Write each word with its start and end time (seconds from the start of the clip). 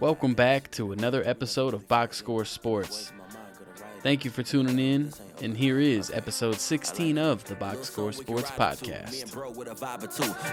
Welcome 0.00 0.32
back 0.32 0.70
to 0.72 0.92
another 0.92 1.22
episode 1.26 1.74
of 1.74 1.86
Box 1.86 2.16
Score 2.16 2.46
Sports. 2.46 3.12
Thank 4.02 4.24
you 4.24 4.30
for 4.30 4.42
tuning 4.42 4.78
in, 4.78 5.12
and 5.42 5.56
here 5.56 5.78
is 5.78 6.10
episode 6.10 6.56
16 6.56 7.16
of 7.16 7.44
the 7.44 7.54
Box 7.54 7.88
Score 7.88 8.12
Sports 8.12 8.50
Podcast. 8.50 9.36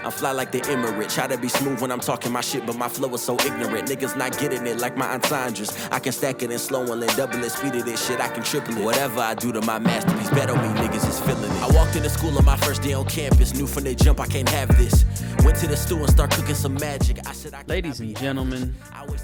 I'm 0.04 0.10
fly 0.10 0.32
like 0.32 0.52
the 0.52 0.60
Emirates. 0.60 1.14
Try 1.14 1.26
to 1.26 1.36
be 1.36 1.48
smooth 1.48 1.80
when 1.80 1.90
I'm 1.90 2.00
talking 2.00 2.32
my 2.32 2.40
shit, 2.40 2.64
but 2.66 2.76
my 2.76 2.88
flow 2.88 3.12
is 3.14 3.22
so 3.22 3.34
ignorant. 3.40 3.88
Niggas 3.88 4.16
not 4.16 4.38
getting 4.38 4.66
it 4.66 4.78
like 4.78 4.96
my 4.96 5.12
entendres. 5.12 5.88
I 5.90 5.98
can 5.98 6.12
stack 6.12 6.42
it 6.42 6.50
and 6.50 6.60
slow 6.60 6.90
and 6.92 7.02
then 7.02 7.14
double 7.16 7.42
it, 7.44 7.50
speed 7.50 7.74
of 7.74 7.84
this 7.84 8.06
shit. 8.06 8.20
I 8.20 8.28
can 8.28 8.42
triple 8.42 8.78
it. 8.78 8.84
Whatever 8.84 9.20
I 9.20 9.34
do 9.34 9.52
to 9.52 9.60
my 9.62 9.78
masterpiece, 9.78 10.30
bet 10.30 10.50
on 10.50 10.56
me, 10.62 10.80
niggas 10.80 11.08
is 11.08 11.20
feeling 11.20 11.50
it. 11.50 11.62
I 11.62 11.68
walked 11.74 11.96
into 11.96 12.10
school 12.10 12.36
on 12.36 12.44
my 12.44 12.56
first 12.56 12.82
day 12.82 12.94
on 12.94 13.06
campus. 13.06 13.54
Knew 13.54 13.66
from 13.66 13.84
the 13.84 13.94
jump 13.94 14.20
I 14.20 14.26
can't 14.26 14.48
have 14.48 14.76
this. 14.78 15.04
Went 15.44 15.58
to 15.58 15.66
the 15.66 15.76
stew 15.76 15.98
and 15.98 16.10
start 16.10 16.30
cooking 16.30 16.54
some 16.54 16.74
magic. 16.74 17.18
I 17.26 17.32
said 17.32 17.54
I 17.54 17.62
Ladies 17.66 18.00
and 18.00 18.16
gentlemen, 18.16 18.74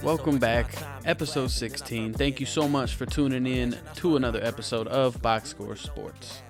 welcome 0.02 0.38
back. 0.38 0.74
Episode 1.04 1.50
16. 1.50 2.14
Thank 2.14 2.40
you 2.40 2.46
so 2.46 2.68
much 2.68 2.94
for 2.94 3.06
tuning 3.06 3.46
in 3.46 3.76
to 3.96 4.16
another 4.16 4.40
episode 4.42 4.88
of 4.88 5.20
Box 5.22 5.53
Score 5.54 5.76
Sports. 5.76 6.42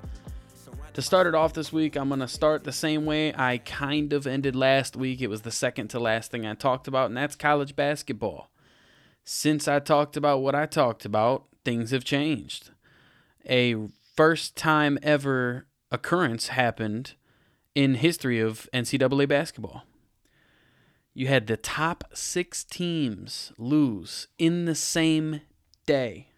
To 0.95 1.03
start 1.03 1.27
it 1.27 1.35
off 1.35 1.53
this 1.53 1.71
week, 1.71 1.95
I'm 1.95 2.09
going 2.09 2.21
to 2.21 2.29
start 2.29 2.65
the 2.65 2.73
same 2.73 3.05
way 3.05 3.35
I 3.35 3.59
kind 3.59 4.15
of 4.15 4.27
ended 4.27 4.57
last 4.57 4.97
week. 4.97 5.21
It 5.21 5.27
was 5.27 5.43
the 5.43 5.51
second 5.51 5.89
to 5.89 6.01
last 6.01 6.31
thing 6.31 6.47
I 6.47 6.55
talked 6.55 6.89
about, 6.89 7.07
and 7.09 7.17
that's 7.17 7.37
college 7.37 7.77
basketball. 7.77 8.51
Since 9.23 9.69
I 9.69 9.79
talked 9.79 10.17
about 10.17 10.41
what 10.41 10.55
I 10.55 10.65
talked 10.65 11.05
about, 11.05 11.45
things 11.67 11.91
have 11.91 12.03
changed. 12.03 12.71
A 13.47 13.77
first 14.17 14.57
time 14.57 14.99
ever 15.03 15.67
occurrence 15.91 16.49
happened 16.49 17.13
in 17.75 17.97
history 17.97 18.41
of 18.41 18.71
NCAA 18.73 19.29
basketball. 19.29 19.83
You 21.13 21.27
had 21.27 21.47
the 21.47 21.59
top 21.59 22.05
six 22.15 22.65
teams 22.65 23.53
lose 23.59 24.29
in 24.39 24.65
the 24.65 24.75
same 24.75 25.43
day. 25.85 26.29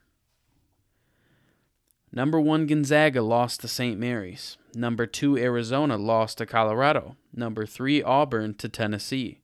Number 2.17 2.41
one, 2.41 2.67
Gonzaga 2.67 3.21
lost 3.21 3.61
to 3.61 3.69
St. 3.69 4.01
Mary's. 4.01 4.57
Number 4.75 5.05
two, 5.05 5.37
Arizona 5.37 5.99
lost 5.99 6.39
to 6.39 6.47
Colorado. 6.47 7.15
Number 7.31 7.67
three, 7.67 8.03
Auburn 8.03 8.55
to 8.55 8.71
Tennessee. 8.71 9.43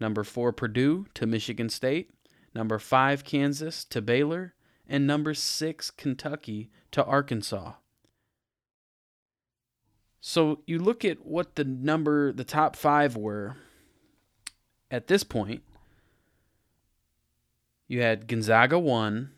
Number 0.00 0.24
four, 0.24 0.50
Purdue 0.50 1.04
to 1.12 1.26
Michigan 1.26 1.68
State. 1.68 2.10
Number 2.54 2.78
five, 2.78 3.24
Kansas 3.24 3.84
to 3.84 4.00
Baylor. 4.00 4.54
And 4.88 5.06
number 5.06 5.34
six, 5.34 5.90
Kentucky 5.90 6.70
to 6.92 7.04
Arkansas. 7.04 7.74
So 10.22 10.62
you 10.66 10.78
look 10.78 11.04
at 11.04 11.26
what 11.26 11.56
the 11.56 11.64
number, 11.64 12.32
the 12.32 12.42
top 12.42 12.74
five 12.74 13.18
were 13.18 13.56
at 14.90 15.08
this 15.08 15.24
point. 15.24 15.62
You 17.86 18.00
had 18.00 18.26
Gonzaga 18.26 18.78
1, 18.78 19.30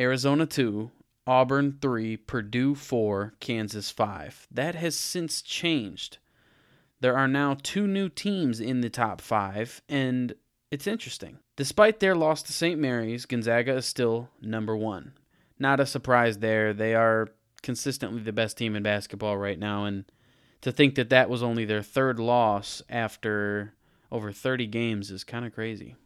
Arizona 0.00 0.46
2, 0.46 0.90
Auburn 1.26 1.78
3, 1.80 2.16
Purdue 2.18 2.74
4, 2.74 3.34
Kansas 3.40 3.90
5. 3.90 4.46
That 4.50 4.74
has 4.74 4.94
since 4.94 5.40
changed. 5.40 6.18
There 7.00 7.16
are 7.16 7.28
now 7.28 7.56
two 7.62 7.86
new 7.86 8.08
teams 8.08 8.60
in 8.60 8.80
the 8.80 8.90
top 8.90 9.20
five, 9.20 9.82
and 9.88 10.34
it's 10.70 10.86
interesting. 10.86 11.38
Despite 11.56 12.00
their 12.00 12.14
loss 12.14 12.42
to 12.44 12.52
St. 12.52 12.78
Mary's, 12.78 13.26
Gonzaga 13.26 13.76
is 13.76 13.86
still 13.86 14.30
number 14.40 14.76
one. 14.76 15.12
Not 15.58 15.80
a 15.80 15.86
surprise 15.86 16.38
there. 16.38 16.72
They 16.72 16.94
are 16.94 17.28
consistently 17.62 18.22
the 18.22 18.32
best 18.32 18.58
team 18.58 18.76
in 18.76 18.82
basketball 18.82 19.36
right 19.36 19.58
now, 19.58 19.84
and 19.84 20.04
to 20.60 20.72
think 20.72 20.94
that 20.94 21.10
that 21.10 21.30
was 21.30 21.42
only 21.42 21.64
their 21.64 21.82
third 21.82 22.18
loss 22.18 22.82
after 22.88 23.74
over 24.10 24.32
30 24.32 24.66
games 24.66 25.10
is 25.10 25.24
kind 25.24 25.44
of 25.44 25.54
crazy. 25.54 25.96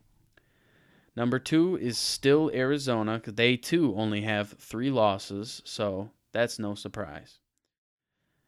Number 1.19 1.41
two 1.41 1.77
is 1.77 1.98
still 1.98 2.48
Arizona. 2.55 3.20
They 3.27 3.56
too 3.56 3.92
only 3.97 4.20
have 4.20 4.50
three 4.52 4.88
losses, 4.88 5.60
so 5.64 6.12
that's 6.30 6.60
no 6.60 6.77
surprise. 6.77 7.41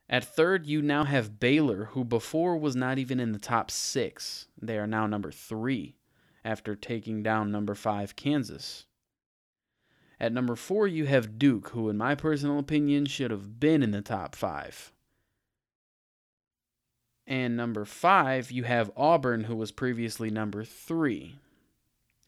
At 0.09 0.22
third, 0.22 0.67
you 0.67 0.81
now 0.81 1.03
have 1.03 1.41
Baylor, 1.41 1.87
who 1.87 2.05
before 2.05 2.56
was 2.56 2.77
not 2.77 2.97
even 2.97 3.19
in 3.19 3.33
the 3.33 3.41
top 3.41 3.72
six. 3.72 4.47
They 4.56 4.78
are 4.78 4.87
now 4.87 5.09
number 5.09 5.33
three 5.33 5.97
after 6.44 6.77
taking 6.77 7.25
down 7.25 7.50
number 7.50 7.75
five, 7.75 8.15
Kansas. 8.15 8.87
At 10.21 10.33
number 10.33 10.55
four, 10.55 10.87
you 10.87 11.06
have 11.06 11.41
Duke, 11.41 11.71
who, 11.71 11.89
in 11.89 11.97
my 11.97 12.15
personal 12.15 12.61
opinion, 12.61 13.06
should 13.06 13.33
have 13.33 13.59
been 13.59 13.83
in 13.83 13.91
the 13.91 14.00
top 14.00 14.37
five. 14.37 14.93
And 17.27 17.56
number 17.56 17.84
five, 17.84 18.53
you 18.53 18.62
have 18.62 18.93
Auburn, 18.97 19.43
who 19.43 19.56
was 19.56 19.73
previously 19.73 20.31
number 20.31 20.62
three. 20.62 21.34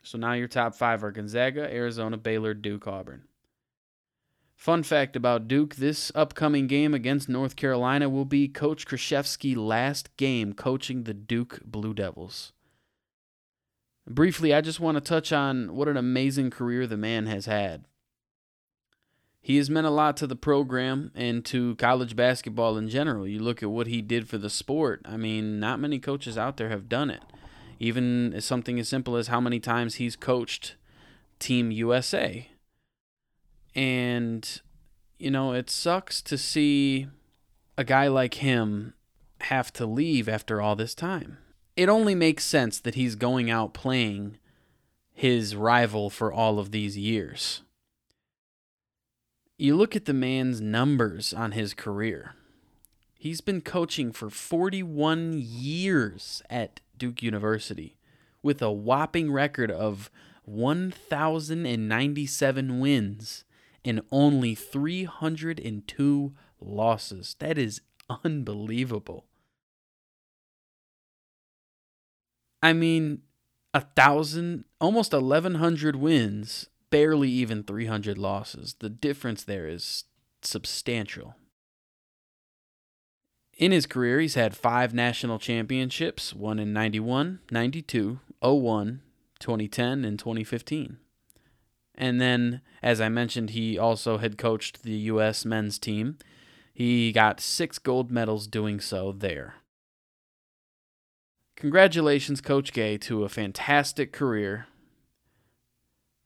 So 0.03 0.19
now 0.19 0.33
your 0.33 0.49
top 0.49 0.75
five 0.75 1.05
are 1.05 1.13
Gonzaga, 1.13 1.73
Arizona, 1.73 2.17
Baylor, 2.17 2.55
Duke, 2.55 2.87
Auburn. 2.87 3.23
Fun 4.57 4.83
fact 4.83 5.17
about 5.17 5.49
Duke 5.49 5.77
this 5.77 6.13
upcoming 6.15 6.67
game 6.67 6.95
against 6.95 7.29
North 7.29 7.57
Carolina 7.57 8.09
will 8.09 8.25
be 8.25 8.47
Coach 8.47 8.87
Krzyzewski's 8.87 9.57
last 9.57 10.17
game 10.17 10.53
coaching 10.53 11.03
the 11.03 11.15
Duke 11.15 11.61
Blue 11.65 11.95
Devils. 11.95 12.53
Briefly, 14.09 14.53
I 14.53 14.61
just 14.61 14.81
want 14.81 14.97
to 14.97 15.01
touch 15.01 15.33
on 15.33 15.75
what 15.75 15.89
an 15.89 15.97
amazing 15.97 16.51
career 16.51 16.87
the 16.87 16.97
man 16.97 17.27
has 17.27 17.47
had. 17.47 17.87
He 19.41 19.57
has 19.57 19.69
meant 19.69 19.87
a 19.89 19.91
lot 19.91 20.17
to 20.19 20.29
the 20.29 20.37
program 20.37 21.11
and 21.17 21.45
to 21.47 21.75
college 21.75 22.15
basketball 22.15 22.77
in 22.77 22.89
general. 22.89 23.27
You 23.27 23.41
look 23.41 23.63
at 23.65 23.71
what 23.71 23.89
he 23.89 24.01
did 24.01 24.29
for 24.29 24.39
the 24.39 24.51
sport. 24.51 25.03
I 25.05 25.17
mean, 25.17 25.59
not 25.59 25.81
many 25.81 25.99
coaches 25.99 26.39
out 26.39 26.57
there 26.57 26.69
have 26.69 26.89
done 26.89 27.11
it. 27.11 27.23
Even 27.83 28.37
something 28.39 28.79
as 28.79 28.89
simple 28.89 29.17
as 29.17 29.27
how 29.27 29.41
many 29.41 29.59
times 29.59 29.97
he's 29.97 30.15
coached 30.15 30.77
Team 31.41 31.73
USA. 31.73 32.47
And, 33.75 34.61
you 35.19 35.33
know, 35.33 35.53
it 35.53 35.69
sucks 35.69 36.23
to 36.23 36.39
see 36.39 37.09
a 37.77 37.83
guy 37.83 38.07
like 38.07 38.35
him 38.35 38.95
have 39.41 39.73
to 39.73 39.85
leave 39.85 40.29
after 40.29 40.63
all 40.63 40.77
this 40.77 40.95
time. 40.95 41.39
It 41.77 41.89
only 41.89 42.15
makes 42.15 42.45
sense 42.45 42.79
that 42.79 42.95
he's 42.95 43.17
going 43.17 43.51
out 43.51 43.75
playing 43.75 44.39
his 45.13 45.57
rival 45.57 46.09
for 46.09 46.33
all 46.33 46.61
of 46.61 46.71
these 46.71 46.97
years. 46.97 47.63
You 49.59 49.75
look 49.75 49.97
at 49.97 50.05
the 50.05 50.15
man's 50.15 50.61
numbers 50.61 51.35
on 51.35 51.51
his 51.51 51.75
career. 51.75 52.37
He's 53.19 53.41
been 53.41 53.61
coaching 53.61 54.13
for 54.13 54.31
41 54.31 55.33
years 55.35 56.45
at 56.49 56.79
Duke 56.97 57.23
University 57.23 57.99
with 58.43 58.63
a 58.63 58.73
whopping 58.73 59.33
record 59.33 59.71
of 59.71 60.11
1,097 60.45 62.81
wins 62.81 63.45
and 63.85 64.01
only 64.11 64.55
302 64.55 66.33
losses. 66.61 67.37
That 67.39 67.59
is 67.59 67.83
unbelievable. 68.25 69.27
I 72.63 72.73
mean, 72.73 73.23
a 73.75 73.81
thousand, 73.81 74.65
almost 74.81 75.13
1,100 75.13 75.97
wins, 75.97 76.69
barely 76.91 77.31
even 77.31 77.65
300 77.65 78.19
losses. 78.19 78.77
The 78.79 78.91
difference 78.91 79.43
there 79.43 79.67
is 79.67 80.05
substantial. 80.43 81.35
In 83.57 83.71
his 83.71 83.87
career, 83.87 84.19
he's 84.21 84.35
had 84.35 84.57
five 84.57 84.95
national 84.95 85.39
championships, 85.39 86.35
one 86.35 86.59
in 86.59 86.73
91, 86.73 87.41
92, 87.51 88.21
01, 88.41 89.03
2010, 89.39 90.05
and 90.05 90.19
2015. 90.19 90.97
And 91.95 92.21
then, 92.21 92.63
as 92.83 93.01
I 93.01 93.09
mentioned, 93.09 93.51
he 93.51 93.79
also 93.79 94.19
had 94.19 94.39
coached 94.39 94.83
the 94.83 94.93
U.S. 94.93 95.45
men's 95.45 95.79
team. 95.79 96.17
He 96.73 97.13
got 97.13 97.41
six 97.41 97.79
gold 97.79 98.11
medals 98.11 98.47
doing 98.47 98.81
so 98.81 99.13
there. 99.13 99.57
Congratulations, 101.57 102.41
Coach 102.41 102.73
K, 102.73 102.97
to 102.99 103.25
a 103.25 103.29
fantastic 103.29 104.13
career. 104.13 104.67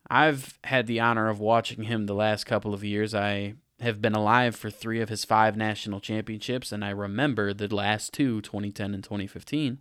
I've 0.09 0.59
had 0.65 0.87
the 0.87 1.01
honor 1.01 1.29
of 1.29 1.41
watching 1.41 1.83
him 1.83 2.07
the 2.07 2.15
last 2.15 2.45
couple 2.45 2.73
of 2.73 2.85
years. 2.85 3.13
I 3.13 3.55
have 3.81 4.01
been 4.01 4.15
alive 4.15 4.57
for 4.57 4.71
three 4.71 5.01
of 5.01 5.09
his 5.09 5.25
five 5.25 5.57
national 5.57 6.01
championships, 6.01 6.73
and 6.73 6.85
I 6.85 6.91
remember 6.91 7.53
the 7.53 7.75
last 7.75 8.13
two, 8.13 8.41
2010 8.41 8.95
and 8.95 9.05
2015, 9.05 9.79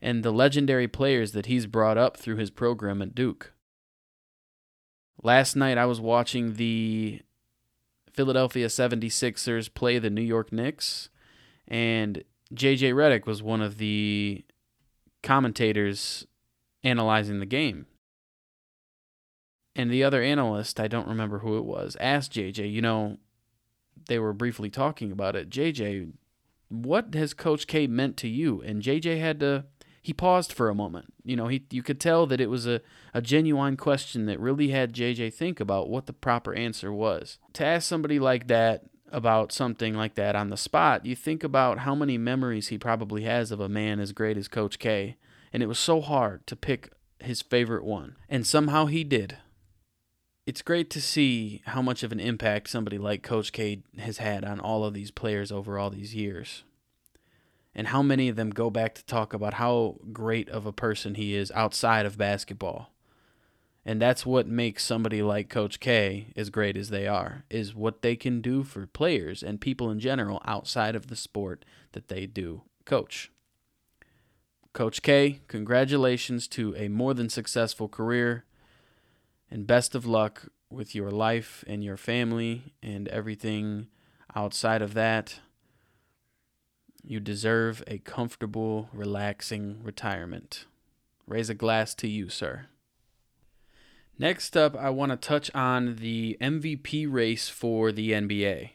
and 0.00 0.22
the 0.22 0.30
legendary 0.30 0.86
players 0.86 1.32
that 1.32 1.46
he's 1.46 1.66
brought 1.66 1.98
up 1.98 2.16
through 2.16 2.36
his 2.36 2.50
program 2.50 3.02
at 3.02 3.14
Duke. 3.14 3.52
Last 5.22 5.56
night 5.56 5.78
I 5.78 5.86
was 5.86 6.00
watching 6.00 6.54
the 6.54 7.22
Philadelphia 8.12 8.68
76ers 8.68 9.72
play 9.72 9.98
the 9.98 10.10
New 10.10 10.22
York 10.22 10.52
Knicks, 10.52 11.08
and 11.66 12.22
JJ 12.54 12.92
Redick 12.92 13.26
was 13.26 13.42
one 13.42 13.60
of 13.60 13.78
the 13.78 14.44
commentators 15.22 16.26
analyzing 16.84 17.40
the 17.40 17.46
game. 17.46 17.86
And 19.76 19.90
the 19.90 20.04
other 20.04 20.22
analyst, 20.22 20.78
I 20.78 20.88
don't 20.88 21.08
remember 21.08 21.40
who 21.40 21.58
it 21.58 21.64
was, 21.64 21.96
asked 21.98 22.32
JJ, 22.32 22.70
you 22.72 22.80
know, 22.80 23.18
they 24.06 24.18
were 24.18 24.32
briefly 24.32 24.70
talking 24.70 25.10
about 25.10 25.34
it. 25.34 25.50
JJ, 25.50 26.12
what 26.68 27.14
has 27.14 27.34
Coach 27.34 27.66
K 27.66 27.86
meant 27.86 28.16
to 28.18 28.28
you? 28.28 28.60
And 28.62 28.82
JJ 28.82 29.18
had 29.20 29.40
to 29.40 29.64
he 30.04 30.12
paused 30.12 30.52
for 30.52 30.68
a 30.68 30.74
moment. 30.74 31.14
You 31.24 31.34
know, 31.34 31.48
he 31.48 31.64
you 31.70 31.82
could 31.82 31.98
tell 31.98 32.26
that 32.26 32.40
it 32.40 32.50
was 32.50 32.66
a, 32.66 32.82
a 33.14 33.22
genuine 33.22 33.78
question 33.78 34.26
that 34.26 34.38
really 34.38 34.68
had 34.68 34.92
JJ 34.92 35.32
think 35.32 35.60
about 35.60 35.88
what 35.88 36.04
the 36.04 36.12
proper 36.12 36.52
answer 36.54 36.92
was. 36.92 37.38
To 37.54 37.64
ask 37.64 37.88
somebody 37.88 38.18
like 38.18 38.46
that 38.48 38.82
about 39.10 39.50
something 39.50 39.94
like 39.94 40.14
that 40.16 40.36
on 40.36 40.50
the 40.50 40.58
spot, 40.58 41.06
you 41.06 41.16
think 41.16 41.42
about 41.42 41.78
how 41.78 41.94
many 41.94 42.18
memories 42.18 42.68
he 42.68 42.76
probably 42.76 43.22
has 43.22 43.50
of 43.50 43.60
a 43.60 43.68
man 43.68 43.98
as 43.98 44.12
great 44.12 44.36
as 44.36 44.46
Coach 44.46 44.78
K. 44.78 45.16
And 45.54 45.62
it 45.62 45.66
was 45.66 45.78
so 45.78 46.02
hard 46.02 46.46
to 46.48 46.56
pick 46.56 46.92
his 47.20 47.40
favorite 47.40 47.84
one. 47.84 48.16
And 48.28 48.46
somehow 48.46 48.84
he 48.84 49.04
did. 49.04 49.38
It's 50.46 50.60
great 50.60 50.90
to 50.90 51.00
see 51.00 51.62
how 51.64 51.80
much 51.80 52.02
of 52.02 52.12
an 52.12 52.20
impact 52.20 52.68
somebody 52.68 52.98
like 52.98 53.22
Coach 53.22 53.50
K 53.50 53.82
has 53.98 54.18
had 54.18 54.44
on 54.44 54.60
all 54.60 54.84
of 54.84 54.92
these 54.92 55.10
players 55.10 55.50
over 55.50 55.78
all 55.78 55.88
these 55.88 56.14
years 56.14 56.64
and 57.74 57.88
how 57.88 58.02
many 58.02 58.28
of 58.28 58.36
them 58.36 58.50
go 58.50 58.70
back 58.70 58.94
to 58.94 59.04
talk 59.04 59.32
about 59.32 59.54
how 59.54 59.96
great 60.12 60.48
of 60.48 60.66
a 60.66 60.72
person 60.72 61.14
he 61.14 61.34
is 61.34 61.50
outside 61.52 62.06
of 62.06 62.18
basketball. 62.18 62.90
And 63.86 64.00
that's 64.00 64.24
what 64.24 64.46
makes 64.46 64.84
somebody 64.84 65.22
like 65.22 65.48
Coach 65.48 65.80
K 65.80 66.28
as 66.36 66.50
great 66.50 66.76
as 66.76 66.90
they 66.90 67.06
are, 67.06 67.44
is 67.50 67.74
what 67.74 68.02
they 68.02 68.14
can 68.14 68.40
do 68.40 68.62
for 68.62 68.86
players 68.86 69.42
and 69.42 69.60
people 69.60 69.90
in 69.90 69.98
general 69.98 70.40
outside 70.46 70.94
of 70.94 71.08
the 71.08 71.16
sport 71.16 71.64
that 71.92 72.08
they 72.08 72.26
do 72.26 72.62
coach. 72.84 73.30
Coach 74.72 75.02
K, 75.02 75.40
congratulations 75.48 76.48
to 76.48 76.74
a 76.76 76.88
more 76.88 77.14
than 77.14 77.28
successful 77.28 77.88
career 77.88 78.44
and 79.54 79.68
best 79.68 79.94
of 79.94 80.04
luck 80.04 80.48
with 80.68 80.96
your 80.96 81.12
life 81.12 81.62
and 81.68 81.84
your 81.84 81.96
family 81.96 82.74
and 82.82 83.06
everything 83.06 83.86
outside 84.34 84.82
of 84.82 84.94
that. 84.94 85.38
You 87.04 87.20
deserve 87.20 87.80
a 87.86 87.98
comfortable, 87.98 88.88
relaxing 88.92 89.78
retirement. 89.84 90.64
Raise 91.28 91.50
a 91.50 91.54
glass 91.54 91.94
to 91.96 92.08
you, 92.08 92.28
sir. 92.28 92.66
Next 94.18 94.56
up, 94.56 94.74
I 94.76 94.90
want 94.90 95.12
to 95.12 95.16
touch 95.16 95.52
on 95.54 95.96
the 95.96 96.36
MVP 96.40 97.06
race 97.08 97.48
for 97.48 97.92
the 97.92 98.10
NBA. 98.10 98.70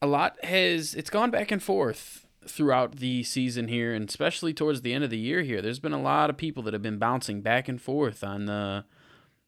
A 0.00 0.06
lot 0.06 0.42
has 0.42 0.94
it's 0.94 1.10
gone 1.10 1.30
back 1.30 1.50
and 1.50 1.62
forth 1.62 2.26
throughout 2.48 2.96
the 2.96 3.22
season 3.22 3.68
here 3.68 3.92
and 3.92 4.08
especially 4.08 4.54
towards 4.54 4.80
the 4.80 4.94
end 4.94 5.04
of 5.04 5.10
the 5.10 5.18
year 5.18 5.42
here. 5.42 5.60
There's 5.60 5.78
been 5.78 5.92
a 5.92 6.00
lot 6.00 6.30
of 6.30 6.38
people 6.38 6.62
that 6.62 6.72
have 6.72 6.82
been 6.82 6.98
bouncing 6.98 7.42
back 7.42 7.68
and 7.68 7.78
forth 7.78 8.24
on 8.24 8.46
the 8.46 8.86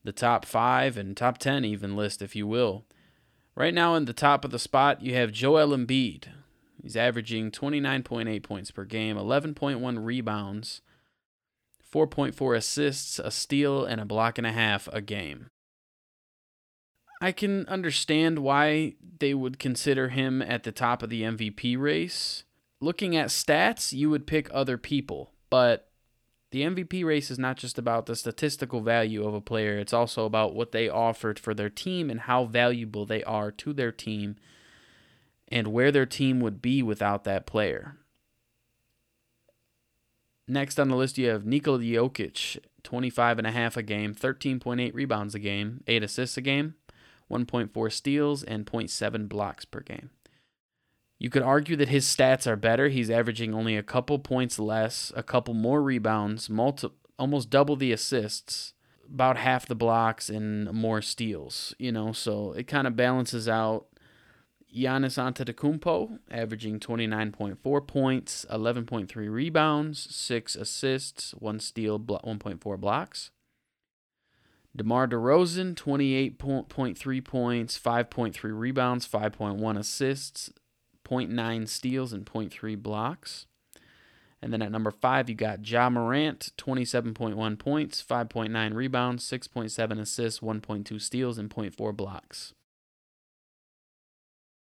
the 0.04 0.12
top 0.12 0.44
5 0.44 0.96
and 0.96 1.16
top 1.16 1.38
10 1.38 1.64
even 1.64 1.96
list 1.96 2.22
if 2.22 2.34
you 2.34 2.46
will. 2.46 2.84
Right 3.54 3.74
now 3.74 3.94
in 3.94 4.06
the 4.06 4.12
top 4.12 4.44
of 4.44 4.50
the 4.50 4.58
spot, 4.58 5.02
you 5.02 5.14
have 5.14 5.30
Joel 5.30 5.76
Embiid, 5.76 6.28
He's 6.82 6.96
averaging 6.96 7.52
29.8 7.52 8.42
points 8.42 8.72
per 8.72 8.84
game, 8.84 9.16
11.1 9.16 10.04
rebounds, 10.04 10.80
4.4 11.94 12.56
assists, 12.56 13.18
a 13.20 13.30
steal, 13.30 13.84
and 13.84 14.00
a 14.00 14.04
block 14.04 14.36
and 14.36 14.46
a 14.46 14.52
half 14.52 14.88
a 14.88 15.00
game. 15.00 15.46
I 17.20 17.30
can 17.30 17.68
understand 17.68 18.40
why 18.40 18.94
they 19.20 19.32
would 19.32 19.60
consider 19.60 20.08
him 20.08 20.42
at 20.42 20.64
the 20.64 20.72
top 20.72 21.04
of 21.04 21.10
the 21.10 21.22
MVP 21.22 21.78
race. 21.78 22.42
Looking 22.80 23.14
at 23.14 23.28
stats, 23.28 23.92
you 23.92 24.10
would 24.10 24.26
pick 24.26 24.48
other 24.52 24.76
people, 24.76 25.30
but 25.48 25.91
the 26.52 26.62
MVP 26.62 27.04
race 27.04 27.30
is 27.30 27.38
not 27.38 27.56
just 27.56 27.78
about 27.78 28.06
the 28.06 28.14
statistical 28.14 28.80
value 28.80 29.26
of 29.26 29.34
a 29.34 29.40
player, 29.40 29.78
it's 29.78 29.92
also 29.92 30.24
about 30.24 30.54
what 30.54 30.72
they 30.72 30.88
offered 30.88 31.38
for 31.38 31.54
their 31.54 31.70
team 31.70 32.10
and 32.10 32.20
how 32.20 32.44
valuable 32.44 33.04
they 33.04 33.24
are 33.24 33.50
to 33.50 33.72
their 33.72 33.90
team 33.90 34.36
and 35.48 35.68
where 35.68 35.90
their 35.90 36.06
team 36.06 36.40
would 36.40 36.62
be 36.62 36.82
without 36.82 37.24
that 37.24 37.46
player. 37.46 37.96
Next 40.46 40.78
on 40.78 40.88
the 40.88 40.96
list, 40.96 41.18
you 41.18 41.28
have 41.28 41.46
Nikola 41.46 41.78
Jokic, 41.78 42.58
25 42.82 43.38
and 43.38 43.46
a 43.46 43.52
half 43.52 43.76
a 43.76 43.82
game, 43.82 44.14
13.8 44.14 44.92
rebounds 44.94 45.34
a 45.34 45.38
game, 45.38 45.82
8 45.86 46.02
assists 46.02 46.36
a 46.36 46.40
game, 46.42 46.74
1.4 47.30 47.92
steals, 47.92 48.42
and 48.42 48.66
0.7 48.66 49.28
blocks 49.28 49.64
per 49.64 49.80
game. 49.80 50.10
You 51.22 51.30
could 51.30 51.44
argue 51.44 51.76
that 51.76 51.88
his 51.88 52.04
stats 52.04 52.48
are 52.48 52.56
better. 52.56 52.88
He's 52.88 53.08
averaging 53.08 53.54
only 53.54 53.76
a 53.76 53.82
couple 53.84 54.18
points 54.18 54.58
less, 54.58 55.12
a 55.14 55.22
couple 55.22 55.54
more 55.54 55.80
rebounds, 55.80 56.50
multi- 56.50 56.90
almost 57.16 57.48
double 57.48 57.76
the 57.76 57.92
assists, 57.92 58.72
about 59.08 59.36
half 59.36 59.64
the 59.64 59.76
blocks, 59.76 60.28
and 60.28 60.72
more 60.72 61.00
steals. 61.00 61.76
You 61.78 61.92
know, 61.92 62.10
so 62.10 62.50
it 62.54 62.66
kind 62.66 62.88
of 62.88 62.96
balances 62.96 63.48
out 63.48 63.86
Giannis 64.76 65.16
Antetokounmpo 65.16 66.18
averaging 66.28 66.80
29.4 66.80 67.86
points, 67.86 68.44
11.3 68.50 69.32
rebounds, 69.32 70.12
6 70.12 70.56
assists, 70.56 71.34
1 71.34 71.60
steal, 71.60 72.00
1.4 72.00 72.80
blocks. 72.80 73.30
DeMar 74.74 75.06
DeRozan, 75.06 75.76
28.3 75.76 77.24
points, 77.24 77.78
5.3 77.78 78.58
rebounds, 78.58 79.06
5.1 79.06 79.78
assists, 79.78 80.50
0.9 81.12 81.68
steals, 81.68 82.12
and 82.12 82.24
0.3 82.24 82.82
blocks. 82.82 83.46
And 84.40 84.52
then 84.52 84.62
at 84.62 84.72
number 84.72 84.90
five, 84.90 85.28
you 85.28 85.36
got 85.36 85.68
Ja 85.68 85.88
Morant, 85.88 86.52
27.1 86.58 87.58
points, 87.58 88.02
5.9 88.02 88.74
rebounds, 88.74 89.24
6.7 89.30 90.00
assists, 90.00 90.40
1.2 90.40 91.00
steals, 91.00 91.38
and 91.38 91.48
0.4 91.48 91.96
blocks. 91.96 92.54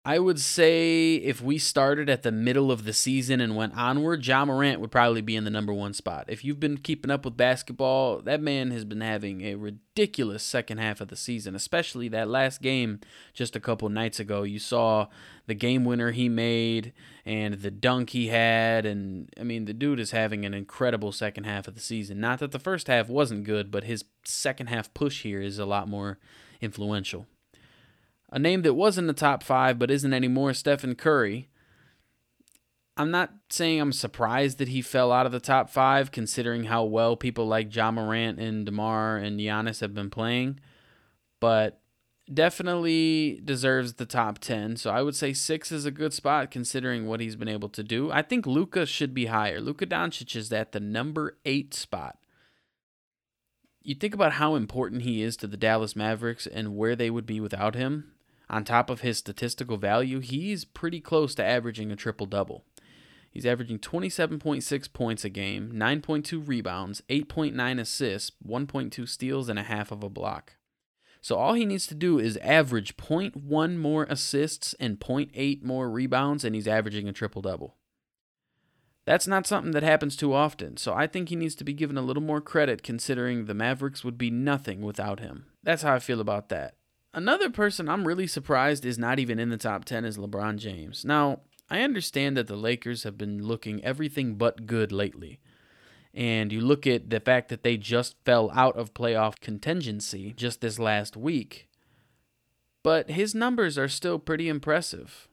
I 0.02 0.18
would 0.18 0.40
say 0.40 1.16
if 1.16 1.42
we 1.42 1.58
started 1.58 2.08
at 2.08 2.22
the 2.22 2.32
middle 2.32 2.72
of 2.72 2.84
the 2.84 2.94
season 2.94 3.38
and 3.38 3.54
went 3.54 3.76
onward, 3.76 4.26
Ja 4.26 4.46
Morant 4.46 4.80
would 4.80 4.90
probably 4.90 5.20
be 5.20 5.36
in 5.36 5.44
the 5.44 5.50
number 5.50 5.74
one 5.74 5.92
spot. 5.92 6.24
If 6.28 6.42
you've 6.42 6.58
been 6.58 6.78
keeping 6.78 7.10
up 7.10 7.26
with 7.26 7.36
basketball, 7.36 8.22
that 8.22 8.40
man 8.40 8.70
has 8.70 8.86
been 8.86 9.02
having 9.02 9.42
a 9.42 9.56
ridiculous 9.56 10.42
second 10.42 10.78
half 10.78 11.02
of 11.02 11.08
the 11.08 11.16
season, 11.16 11.54
especially 11.54 12.08
that 12.08 12.30
last 12.30 12.62
game 12.62 13.00
just 13.34 13.54
a 13.54 13.60
couple 13.60 13.90
nights 13.90 14.18
ago. 14.18 14.42
You 14.42 14.58
saw 14.58 15.08
the 15.46 15.54
game 15.54 15.84
winner 15.84 16.12
he 16.12 16.30
made 16.30 16.94
and 17.26 17.54
the 17.54 17.70
dunk 17.70 18.10
he 18.10 18.28
had. 18.28 18.86
And 18.86 19.28
I 19.38 19.42
mean, 19.42 19.66
the 19.66 19.74
dude 19.74 20.00
is 20.00 20.12
having 20.12 20.46
an 20.46 20.54
incredible 20.54 21.12
second 21.12 21.44
half 21.44 21.68
of 21.68 21.74
the 21.74 21.80
season. 21.80 22.20
Not 22.20 22.38
that 22.38 22.52
the 22.52 22.58
first 22.58 22.86
half 22.86 23.10
wasn't 23.10 23.44
good, 23.44 23.70
but 23.70 23.84
his 23.84 24.06
second 24.24 24.68
half 24.68 24.94
push 24.94 25.24
here 25.24 25.42
is 25.42 25.58
a 25.58 25.66
lot 25.66 25.88
more 25.88 26.18
influential. 26.62 27.26
A 28.30 28.38
name 28.38 28.62
that 28.62 28.74
was 28.74 28.96
in 28.96 29.06
the 29.06 29.12
top 29.12 29.42
five 29.42 29.78
but 29.78 29.90
isn't 29.90 30.12
anymore, 30.12 30.54
Stephen 30.54 30.94
Curry. 30.94 31.48
I'm 32.96 33.10
not 33.10 33.32
saying 33.48 33.80
I'm 33.80 33.92
surprised 33.92 34.58
that 34.58 34.68
he 34.68 34.82
fell 34.82 35.10
out 35.10 35.26
of 35.26 35.32
the 35.32 35.40
top 35.40 35.70
five, 35.70 36.12
considering 36.12 36.64
how 36.64 36.84
well 36.84 37.16
people 37.16 37.46
like 37.46 37.74
Ja 37.74 37.90
Morant 37.90 38.38
and 38.38 38.66
DeMar 38.66 39.16
and 39.16 39.40
Giannis 39.40 39.80
have 39.80 39.94
been 39.94 40.10
playing, 40.10 40.60
but 41.40 41.80
definitely 42.32 43.40
deserves 43.44 43.94
the 43.94 44.06
top 44.06 44.38
10. 44.38 44.76
So 44.76 44.90
I 44.90 45.02
would 45.02 45.16
say 45.16 45.32
six 45.32 45.72
is 45.72 45.84
a 45.84 45.90
good 45.90 46.12
spot 46.12 46.50
considering 46.50 47.06
what 47.06 47.20
he's 47.20 47.36
been 47.36 47.48
able 47.48 47.70
to 47.70 47.82
do. 47.82 48.12
I 48.12 48.22
think 48.22 48.46
Luka 48.46 48.86
should 48.86 49.14
be 49.14 49.26
higher. 49.26 49.60
Luka 49.60 49.86
Doncic 49.86 50.36
is 50.36 50.52
at 50.52 50.72
the 50.72 50.80
number 50.80 51.38
eight 51.44 51.74
spot 51.74 52.18
you 53.82 53.94
think 53.94 54.14
about 54.14 54.32
how 54.32 54.54
important 54.54 55.02
he 55.02 55.22
is 55.22 55.36
to 55.38 55.46
the 55.46 55.56
Dallas 55.56 55.96
Mavericks 55.96 56.46
and 56.46 56.76
where 56.76 56.94
they 56.94 57.10
would 57.10 57.26
be 57.26 57.40
without 57.40 57.74
him 57.74 58.12
on 58.50 58.64
top 58.64 58.90
of 58.90 59.00
his 59.00 59.16
statistical 59.16 59.76
value, 59.76 60.18
he's 60.18 60.64
pretty 60.64 61.00
close 61.00 61.36
to 61.36 61.44
averaging 61.44 61.92
a 61.92 61.96
triple 61.96 62.26
double. 62.26 62.64
He's 63.30 63.46
averaging 63.46 63.78
27.6 63.78 64.92
points 64.92 65.24
a 65.24 65.28
game, 65.28 65.72
9.2 65.72 66.46
rebounds, 66.46 67.00
8.9 67.08 67.80
assists, 67.80 68.32
1.2 68.44 69.08
steals, 69.08 69.48
and 69.48 69.58
a 69.58 69.62
half 69.62 69.92
of 69.92 70.02
a 70.02 70.08
block. 70.08 70.54
So 71.20 71.36
all 71.36 71.54
he 71.54 71.64
needs 71.64 71.86
to 71.86 71.94
do 71.94 72.18
is 72.18 72.38
average 72.38 72.96
0.1 72.96 73.76
more 73.76 74.04
assists 74.10 74.74
and 74.80 74.98
0.8 74.98 75.62
more 75.62 75.88
rebounds, 75.88 76.44
and 76.44 76.56
he's 76.56 76.66
averaging 76.66 77.08
a 77.08 77.12
triple 77.12 77.42
double. 77.42 77.76
That's 79.04 79.28
not 79.28 79.46
something 79.46 79.72
that 79.72 79.84
happens 79.84 80.16
too 80.16 80.34
often, 80.34 80.76
so 80.76 80.92
I 80.92 81.06
think 81.06 81.28
he 81.28 81.36
needs 81.36 81.54
to 81.56 81.64
be 81.64 81.72
given 81.72 81.96
a 81.96 82.02
little 82.02 82.22
more 82.22 82.40
credit 82.40 82.82
considering 82.82 83.44
the 83.44 83.54
Mavericks 83.54 84.02
would 84.02 84.18
be 84.18 84.30
nothing 84.30 84.82
without 84.82 85.20
him. 85.20 85.46
That's 85.62 85.82
how 85.82 85.94
I 85.94 85.98
feel 86.00 86.20
about 86.20 86.48
that. 86.48 86.74
Another 87.12 87.50
person 87.50 87.88
I'm 87.88 88.06
really 88.06 88.26
surprised 88.26 88.84
is 88.84 88.98
not 88.98 89.18
even 89.18 89.38
in 89.38 89.48
the 89.48 89.56
top 89.56 89.84
10 89.84 90.04
is 90.04 90.16
LeBron 90.16 90.58
James. 90.58 91.04
Now, 91.04 91.40
I 91.68 91.82
understand 91.82 92.36
that 92.36 92.46
the 92.46 92.56
Lakers 92.56 93.02
have 93.02 93.18
been 93.18 93.42
looking 93.46 93.84
everything 93.84 94.34
but 94.34 94.66
good 94.66 94.92
lately. 94.92 95.40
And 96.14 96.52
you 96.52 96.60
look 96.60 96.86
at 96.86 97.10
the 97.10 97.20
fact 97.20 97.48
that 97.48 97.62
they 97.62 97.76
just 97.76 98.16
fell 98.24 98.50
out 98.52 98.76
of 98.76 98.94
playoff 98.94 99.40
contingency 99.40 100.32
just 100.36 100.60
this 100.60 100.78
last 100.78 101.16
week. 101.16 101.68
But 102.82 103.10
his 103.10 103.34
numbers 103.34 103.76
are 103.76 103.88
still 103.88 104.18
pretty 104.18 104.48
impressive. 104.48 105.28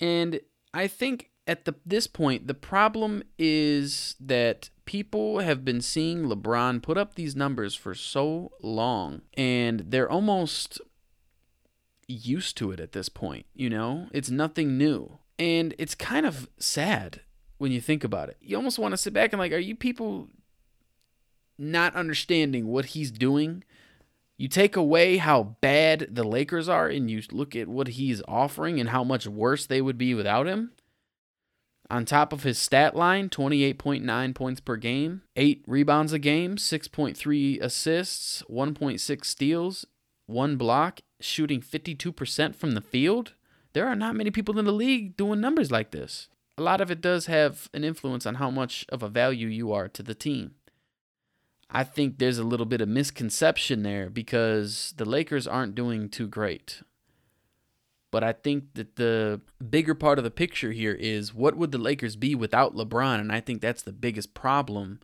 And 0.00 0.40
I 0.72 0.86
think 0.86 1.30
at 1.46 1.64
the 1.64 1.74
this 1.84 2.06
point 2.06 2.46
the 2.46 2.54
problem 2.54 3.22
is 3.38 4.16
that 4.18 4.70
people 4.84 5.40
have 5.40 5.64
been 5.64 5.80
seeing 5.80 6.24
LeBron 6.24 6.82
put 6.82 6.98
up 6.98 7.14
these 7.14 7.36
numbers 7.36 7.74
for 7.74 7.94
so 7.94 8.52
long 8.62 9.22
and 9.36 9.84
they're 9.88 10.10
almost 10.10 10.80
used 12.08 12.56
to 12.58 12.70
it 12.70 12.80
at 12.80 12.92
this 12.92 13.08
point, 13.08 13.46
you 13.54 13.70
know? 13.70 14.08
It's 14.12 14.30
nothing 14.30 14.76
new. 14.76 15.18
And 15.38 15.74
it's 15.78 15.94
kind 15.94 16.26
of 16.26 16.48
sad 16.58 17.20
when 17.58 17.72
you 17.72 17.80
think 17.80 18.04
about 18.04 18.28
it. 18.28 18.36
You 18.40 18.56
almost 18.56 18.78
want 18.78 18.92
to 18.92 18.98
sit 18.98 19.12
back 19.12 19.32
and 19.32 19.40
like, 19.40 19.52
are 19.52 19.58
you 19.58 19.74
people 19.74 20.28
not 21.58 21.94
understanding 21.94 22.68
what 22.68 22.86
he's 22.86 23.10
doing? 23.10 23.64
You 24.36 24.48
take 24.48 24.76
away 24.76 25.16
how 25.16 25.56
bad 25.60 26.08
the 26.10 26.24
Lakers 26.24 26.68
are 26.68 26.88
and 26.88 27.10
you 27.10 27.22
look 27.30 27.54
at 27.54 27.68
what 27.68 27.88
he's 27.88 28.22
offering 28.26 28.80
and 28.80 28.90
how 28.90 29.04
much 29.04 29.26
worse 29.26 29.66
they 29.66 29.80
would 29.80 29.98
be 29.98 30.14
without 30.14 30.46
him. 30.46 30.72
On 31.90 32.04
top 32.04 32.32
of 32.32 32.44
his 32.44 32.58
stat 32.58 32.96
line, 32.96 33.28
28.9 33.28 34.34
points 34.34 34.60
per 34.60 34.76
game, 34.76 35.22
8 35.36 35.64
rebounds 35.66 36.12
a 36.12 36.18
game, 36.18 36.56
6.3 36.56 37.60
assists, 37.60 38.42
1.6 38.50 39.24
steals, 39.24 39.86
1 40.26 40.56
block, 40.56 41.00
shooting 41.20 41.60
52% 41.60 42.54
from 42.54 42.72
the 42.72 42.80
field. 42.80 43.34
There 43.74 43.86
are 43.86 43.96
not 43.96 44.16
many 44.16 44.30
people 44.30 44.58
in 44.58 44.64
the 44.64 44.72
league 44.72 45.16
doing 45.16 45.40
numbers 45.40 45.70
like 45.70 45.90
this. 45.90 46.28
A 46.56 46.62
lot 46.62 46.80
of 46.80 46.90
it 46.90 47.00
does 47.00 47.26
have 47.26 47.68
an 47.74 47.84
influence 47.84 48.24
on 48.24 48.36
how 48.36 48.50
much 48.50 48.86
of 48.88 49.02
a 49.02 49.08
value 49.08 49.48
you 49.48 49.72
are 49.72 49.88
to 49.88 50.02
the 50.02 50.14
team. 50.14 50.54
I 51.68 51.82
think 51.82 52.18
there's 52.18 52.38
a 52.38 52.44
little 52.44 52.66
bit 52.66 52.80
of 52.80 52.88
misconception 52.88 53.82
there 53.82 54.08
because 54.08 54.94
the 54.96 55.04
Lakers 55.04 55.48
aren't 55.48 55.74
doing 55.74 56.08
too 56.08 56.28
great. 56.28 56.82
But 58.14 58.22
I 58.22 58.32
think 58.32 58.74
that 58.74 58.94
the 58.94 59.40
bigger 59.70 59.92
part 59.92 60.18
of 60.18 60.24
the 60.24 60.30
picture 60.30 60.70
here 60.70 60.92
is 60.92 61.34
what 61.34 61.56
would 61.56 61.72
the 61.72 61.78
Lakers 61.78 62.14
be 62.14 62.36
without 62.36 62.72
LeBron? 62.72 63.18
And 63.18 63.32
I 63.32 63.40
think 63.40 63.60
that's 63.60 63.82
the 63.82 63.92
biggest 63.92 64.34
problem 64.34 65.00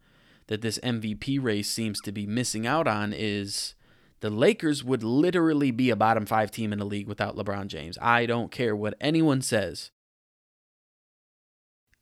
that 0.46 0.62
this 0.62 0.78
MVP 0.78 1.42
race 1.42 1.68
seems 1.68 2.00
to 2.02 2.12
be 2.12 2.24
missing 2.24 2.68
out 2.68 2.86
on 2.86 3.12
is 3.12 3.74
the 4.20 4.30
Lakers 4.30 4.84
would 4.84 5.02
literally 5.02 5.72
be 5.72 5.90
a 5.90 5.96
bottom 5.96 6.24
5 6.24 6.52
team 6.52 6.72
in 6.72 6.78
the 6.78 6.84
league 6.84 7.08
without 7.08 7.34
LeBron 7.34 7.66
James. 7.66 7.98
I 8.00 8.26
don't 8.26 8.52
care 8.52 8.76
what 8.76 8.94
anyone 9.00 9.42
says. 9.42 9.90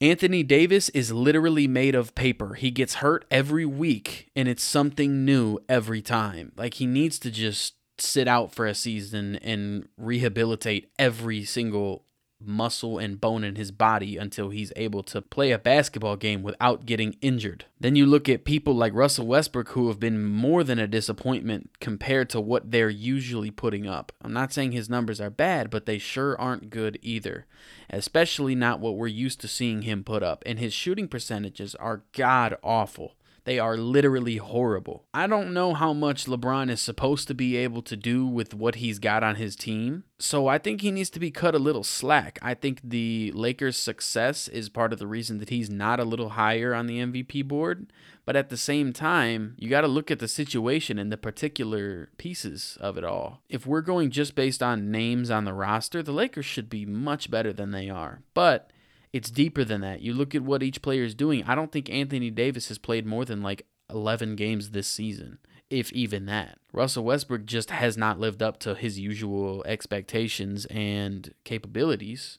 Anthony 0.02 0.42
Davis 0.42 0.90
is 0.90 1.10
literally 1.10 1.66
made 1.66 1.94
of 1.94 2.14
paper. 2.14 2.52
He 2.52 2.70
gets 2.70 2.96
hurt 2.96 3.24
every 3.30 3.64
week 3.64 4.30
and 4.36 4.46
it's 4.46 4.62
something 4.62 5.24
new 5.24 5.58
every 5.70 6.02
time. 6.02 6.52
Like 6.54 6.74
he 6.74 6.84
needs 6.84 7.18
to 7.20 7.30
just 7.30 7.76
sit 8.00 8.28
out 8.28 8.52
for 8.52 8.66
a 8.66 8.74
season 8.74 9.36
and 9.36 9.88
rehabilitate 9.96 10.90
every 10.98 11.44
single 11.44 12.04
muscle 12.40 12.98
and 12.98 13.20
bone 13.20 13.42
in 13.42 13.56
his 13.56 13.72
body 13.72 14.16
until 14.16 14.50
he's 14.50 14.72
able 14.76 15.02
to 15.02 15.20
play 15.20 15.50
a 15.50 15.58
basketball 15.58 16.16
game 16.16 16.42
without 16.42 16.86
getting 16.86 17.16
injured. 17.20 17.64
Then 17.80 17.96
you 17.96 18.06
look 18.06 18.28
at 18.28 18.44
people 18.44 18.74
like 18.74 18.94
Russell 18.94 19.26
Westbrook 19.26 19.70
who 19.70 19.88
have 19.88 19.98
been 19.98 20.24
more 20.24 20.62
than 20.62 20.78
a 20.78 20.86
disappointment 20.86 21.70
compared 21.80 22.30
to 22.30 22.40
what 22.40 22.70
they're 22.70 22.90
usually 22.90 23.50
putting 23.50 23.86
up. 23.86 24.12
I'm 24.22 24.32
not 24.32 24.52
saying 24.52 24.72
his 24.72 24.88
numbers 24.88 25.20
are 25.20 25.30
bad, 25.30 25.70
but 25.70 25.86
they 25.86 25.98
sure 25.98 26.40
aren't 26.40 26.70
good 26.70 26.98
either, 27.02 27.46
especially 27.90 28.54
not 28.54 28.80
what 28.80 28.96
we're 28.96 29.08
used 29.08 29.40
to 29.40 29.48
seeing 29.48 29.82
him 29.82 30.04
put 30.04 30.22
up. 30.22 30.42
And 30.46 30.58
his 30.58 30.72
shooting 30.72 31.08
percentages 31.08 31.74
are 31.74 32.04
god 32.12 32.56
awful. 32.62 33.14
They 33.48 33.58
are 33.58 33.78
literally 33.78 34.36
horrible. 34.36 35.06
I 35.14 35.26
don't 35.26 35.54
know 35.54 35.72
how 35.72 35.94
much 35.94 36.26
LeBron 36.26 36.68
is 36.68 36.82
supposed 36.82 37.28
to 37.28 37.34
be 37.34 37.56
able 37.56 37.80
to 37.80 37.96
do 37.96 38.26
with 38.26 38.52
what 38.52 38.74
he's 38.74 38.98
got 38.98 39.24
on 39.24 39.36
his 39.36 39.56
team. 39.56 40.04
So 40.18 40.48
I 40.48 40.58
think 40.58 40.82
he 40.82 40.90
needs 40.90 41.08
to 41.08 41.18
be 41.18 41.30
cut 41.30 41.54
a 41.54 41.58
little 41.58 41.82
slack. 41.82 42.38
I 42.42 42.52
think 42.52 42.82
the 42.84 43.32
Lakers' 43.34 43.78
success 43.78 44.48
is 44.48 44.68
part 44.68 44.92
of 44.92 44.98
the 44.98 45.06
reason 45.06 45.38
that 45.38 45.48
he's 45.48 45.70
not 45.70 45.98
a 45.98 46.04
little 46.04 46.28
higher 46.28 46.74
on 46.74 46.88
the 46.88 46.98
MVP 46.98 47.48
board. 47.48 47.90
But 48.26 48.36
at 48.36 48.50
the 48.50 48.58
same 48.58 48.92
time, 48.92 49.54
you 49.56 49.70
got 49.70 49.80
to 49.80 49.88
look 49.88 50.10
at 50.10 50.18
the 50.18 50.28
situation 50.28 50.98
and 50.98 51.10
the 51.10 51.16
particular 51.16 52.10
pieces 52.18 52.76
of 52.82 52.98
it 52.98 53.04
all. 53.04 53.40
If 53.48 53.66
we're 53.66 53.80
going 53.80 54.10
just 54.10 54.34
based 54.34 54.62
on 54.62 54.90
names 54.90 55.30
on 55.30 55.46
the 55.46 55.54
roster, 55.54 56.02
the 56.02 56.12
Lakers 56.12 56.44
should 56.44 56.68
be 56.68 56.84
much 56.84 57.30
better 57.30 57.54
than 57.54 57.70
they 57.70 57.88
are. 57.88 58.20
But 58.34 58.70
it's 59.12 59.30
deeper 59.30 59.64
than 59.64 59.80
that. 59.80 60.00
You 60.00 60.12
look 60.12 60.34
at 60.34 60.42
what 60.42 60.62
each 60.62 60.82
player 60.82 61.02
is 61.02 61.14
doing. 61.14 61.44
I 61.44 61.54
don't 61.54 61.72
think 61.72 61.90
Anthony 61.90 62.30
Davis 62.30 62.68
has 62.68 62.78
played 62.78 63.06
more 63.06 63.24
than 63.24 63.42
like 63.42 63.66
11 63.90 64.36
games 64.36 64.70
this 64.70 64.88
season, 64.88 65.38
if 65.70 65.92
even 65.92 66.26
that. 66.26 66.58
Russell 66.72 67.04
Westbrook 67.04 67.44
just 67.44 67.70
has 67.70 67.96
not 67.96 68.20
lived 68.20 68.42
up 68.42 68.58
to 68.60 68.74
his 68.74 68.98
usual 68.98 69.64
expectations 69.66 70.66
and 70.66 71.32
capabilities. 71.44 72.38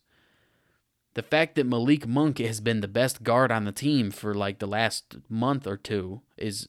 The 1.16 1.24
fact 1.24 1.56
that 1.56 1.66
Malik 1.66 2.08
Monk 2.08 2.38
has 2.38 2.60
been 2.60 2.82
the 2.82 2.88
best 2.88 3.24
guard 3.24 3.52
on 3.52 3.66
the 3.66 3.72
team 3.72 4.12
for 4.12 4.34
like 4.34 4.60
the 4.60 4.68
last 4.68 5.18
month 5.28 5.66
or 5.66 5.76
two 5.76 6.22
is 6.38 6.68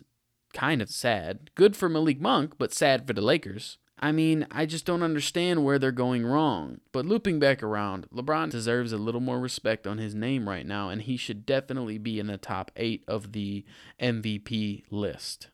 kind 0.54 0.80
of 0.80 0.90
sad. 0.90 1.50
Good 1.54 1.76
for 1.76 1.88
Malik 1.88 2.20
Monk, 2.20 2.54
but 2.58 2.72
sad 2.72 3.06
for 3.06 3.12
the 3.12 3.20
Lakers. 3.20 3.78
I 4.02 4.12
mean, 4.12 4.46
I 4.50 4.64
just 4.64 4.86
don't 4.86 5.02
understand 5.02 5.62
where 5.62 5.78
they're 5.78 5.92
going 5.92 6.24
wrong. 6.24 6.80
But 6.90 7.04
looping 7.04 7.38
back 7.38 7.62
around, 7.62 8.06
LeBron 8.10 8.50
deserves 8.50 8.92
a 8.92 8.98
little 8.98 9.20
more 9.20 9.38
respect 9.38 9.86
on 9.86 9.98
his 9.98 10.14
name 10.14 10.48
right 10.48 10.66
now, 10.66 10.88
and 10.88 11.02
he 11.02 11.18
should 11.18 11.44
definitely 11.44 11.98
be 11.98 12.18
in 12.18 12.26
the 12.26 12.38
top 12.38 12.70
eight 12.76 13.04
of 13.06 13.32
the 13.32 13.64
MVP 14.00 14.84
list. 14.90 15.48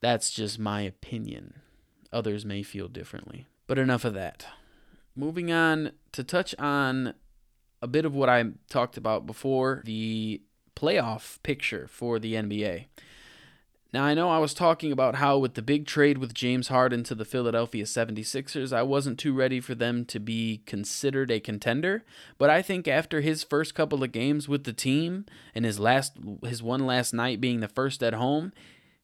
That's 0.00 0.32
just 0.32 0.58
my 0.58 0.80
opinion. 0.80 1.60
Others 2.12 2.44
may 2.44 2.64
feel 2.64 2.88
differently. 2.88 3.46
But 3.68 3.78
enough 3.78 4.04
of 4.04 4.14
that. 4.14 4.46
Moving 5.14 5.52
on 5.52 5.92
to 6.10 6.24
touch 6.24 6.56
on 6.58 7.14
a 7.80 7.86
bit 7.86 8.04
of 8.04 8.16
what 8.16 8.28
I 8.28 8.44
talked 8.68 8.96
about 8.96 9.26
before 9.26 9.82
the 9.84 10.42
playoff 10.74 11.40
picture 11.44 11.86
for 11.86 12.18
the 12.18 12.34
NBA. 12.34 12.86
Now, 13.92 14.04
I 14.04 14.14
know 14.14 14.30
I 14.30 14.38
was 14.38 14.54
talking 14.54 14.92
about 14.92 15.16
how 15.16 15.38
with 15.38 15.54
the 15.54 15.62
big 15.62 15.84
trade 15.84 16.18
with 16.18 16.32
James 16.32 16.68
Harden 16.68 17.02
to 17.04 17.14
the 17.14 17.24
Philadelphia 17.24 17.84
76ers, 17.84 18.72
I 18.72 18.82
wasn't 18.84 19.18
too 19.18 19.34
ready 19.34 19.60
for 19.60 19.74
them 19.74 20.04
to 20.06 20.20
be 20.20 20.62
considered 20.64 21.30
a 21.30 21.40
contender, 21.40 22.04
but 22.38 22.50
I 22.50 22.62
think 22.62 22.86
after 22.86 23.20
his 23.20 23.42
first 23.42 23.74
couple 23.74 24.04
of 24.04 24.12
games 24.12 24.48
with 24.48 24.62
the 24.62 24.72
team 24.72 25.26
and 25.56 25.64
his 25.64 25.80
last 25.80 26.12
his 26.44 26.62
one 26.62 26.86
last 26.86 27.12
night 27.12 27.40
being 27.40 27.58
the 27.58 27.68
first 27.68 28.00
at 28.00 28.14
home, 28.14 28.52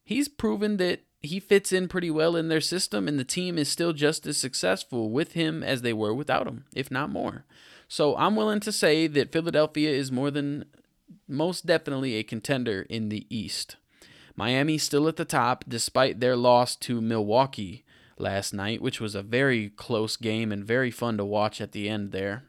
he's 0.05 0.29
proven 0.29 0.77
that 0.77 1.01
he 1.21 1.41
fits 1.41 1.73
in 1.73 1.89
pretty 1.89 2.11
well 2.11 2.37
in 2.37 2.47
their 2.47 2.61
system 2.61 3.09
and 3.09 3.19
the 3.19 3.25
team 3.25 3.59
is 3.59 3.69
still 3.69 3.93
just 3.93 4.25
as 4.25 4.37
successful 4.37 5.11
with 5.11 5.33
him 5.33 5.65
as 5.65 5.83
they 5.83 5.93
were 5.93 6.15
without 6.15 6.47
him, 6.47 6.65
if 6.77 6.93
not 6.93 7.11
more. 7.11 7.45
So, 7.89 8.17
I'm 8.17 8.37
willing 8.37 8.61
to 8.61 8.71
say 8.71 9.09
that 9.09 9.33
Philadelphia 9.33 9.91
is 9.91 10.13
more 10.13 10.31
than 10.31 10.67
most 11.27 11.67
definitely 11.67 12.15
a 12.15 12.23
contender 12.23 12.83
in 12.89 13.09
the 13.09 13.27
East. 13.29 13.77
Miami 14.37 14.79
still 14.79 15.09
at 15.09 15.17
the 15.17 15.25
top 15.25 15.65
despite 15.67 16.21
their 16.21 16.37
loss 16.37 16.77
to 16.77 17.01
Milwaukee 17.01 17.85
last 18.19 18.53
night, 18.53 18.81
which 18.83 19.01
was 19.01 19.15
a 19.15 19.23
very 19.23 19.71
close 19.71 20.17
game 20.17 20.53
and 20.53 20.65
very 20.65 20.91
fun 20.91 21.17
to 21.17 21.25
watch 21.25 21.61
at 21.61 21.73
the 21.73 21.89
end 21.89 22.13
there. 22.13 22.45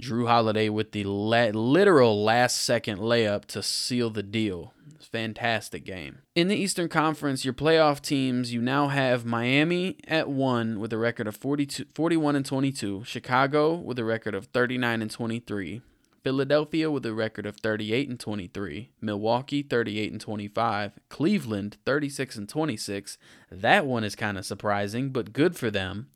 Jrue 0.00 0.28
Holiday 0.28 0.68
with 0.68 0.92
the 0.92 1.04
la- 1.04 1.50
literal 1.52 2.22
last 2.22 2.58
second 2.58 2.98
layup 2.98 3.44
to 3.46 3.62
seal 3.62 4.10
the 4.10 4.22
deal. 4.22 4.72
Fantastic 5.00 5.84
game. 5.84 6.18
In 6.34 6.48
the 6.48 6.56
Eastern 6.56 6.88
Conference, 6.88 7.44
your 7.44 7.54
playoff 7.54 8.00
teams, 8.00 8.52
you 8.52 8.62
now 8.62 8.88
have 8.88 9.24
Miami 9.24 9.96
at 10.06 10.28
1 10.28 10.78
with 10.78 10.92
a 10.92 10.98
record 10.98 11.26
of 11.26 11.36
42, 11.36 11.86
41 11.94 12.36
and 12.36 12.46
22, 12.46 13.02
Chicago 13.04 13.74
with 13.74 13.98
a 13.98 14.04
record 14.04 14.34
of 14.34 14.46
39 14.46 15.02
and 15.02 15.10
23, 15.10 15.82
Philadelphia 16.22 16.90
with 16.90 17.06
a 17.06 17.14
record 17.14 17.46
of 17.46 17.56
38 17.56 18.08
and 18.08 18.20
23, 18.20 18.90
Milwaukee 19.00 19.62
38 19.62 20.12
and 20.12 20.20
25, 20.20 20.98
Cleveland 21.08 21.78
36 21.86 22.36
and 22.36 22.48
26. 22.48 23.18
That 23.50 23.86
one 23.86 24.04
is 24.04 24.14
kind 24.14 24.36
of 24.36 24.44
surprising, 24.44 25.10
but 25.10 25.32
good 25.32 25.56
for 25.56 25.70
them. 25.70 26.08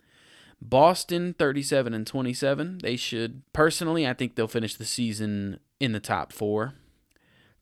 Boston 0.61 1.34
37 1.38 1.94
and 1.94 2.06
27. 2.06 2.78
They 2.82 2.96
should 2.96 3.42
personally, 3.52 4.06
I 4.06 4.14
think 4.14 4.34
they'll 4.34 4.49
finish 4.49 4.76
the 4.76 4.84
season 4.84 5.58
in 5.80 5.92
the 5.92 6.00
top 6.00 6.32
4. 6.32 6.75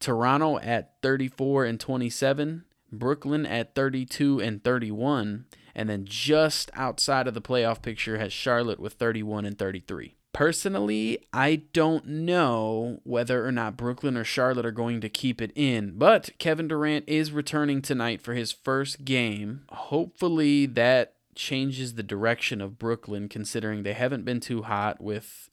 Toronto 0.00 0.58
at 0.58 0.94
34 1.02 1.64
and 1.64 1.78
27, 1.78 2.64
Brooklyn 2.90 3.46
at 3.46 3.76
32 3.76 4.40
and 4.40 4.62
31, 4.64 5.46
and 5.76 5.88
then 5.88 6.04
just 6.04 6.72
outside 6.75 7.28
of 7.28 7.34
the 7.34 7.40
playoff 7.40 7.82
picture 7.82 8.18
has 8.18 8.32
Charlotte 8.32 8.80
with 8.80 8.94
31 8.94 9.44
and 9.44 9.56
33. 9.56 10.16
Personally, 10.33 11.19
I 11.33 11.62
don't 11.75 12.07
know 12.07 13.01
whether 13.05 13.47
or 13.47 13.53
not 13.53 13.77
Brooklyn 13.77 14.17
or 14.17 14.25
Charlotte 14.25 14.65
are 14.65 14.71
going 14.71 15.03
to 15.03 15.11
keep 15.11 15.43
it 15.43 15.53
in, 15.55 15.93
but 15.99 16.31
Kevin 16.39 16.69
Durant 16.69 17.05
is 17.07 17.33
returning 17.33 17.83
tonight 17.83 18.23
for 18.23 18.33
his 18.33 18.51
first 18.51 19.05
game. 19.05 19.65
Hopefully, 19.69 20.65
that 20.67 21.17
changes 21.35 21.95
the 21.95 22.03
direction 22.03 22.62
of 22.62 22.79
Brooklyn, 22.79 23.29
considering 23.29 23.83
they 23.83 23.93
haven't 23.93 24.25
been 24.25 24.41
too 24.41 24.62
hot 24.62 25.03
with 25.03 25.51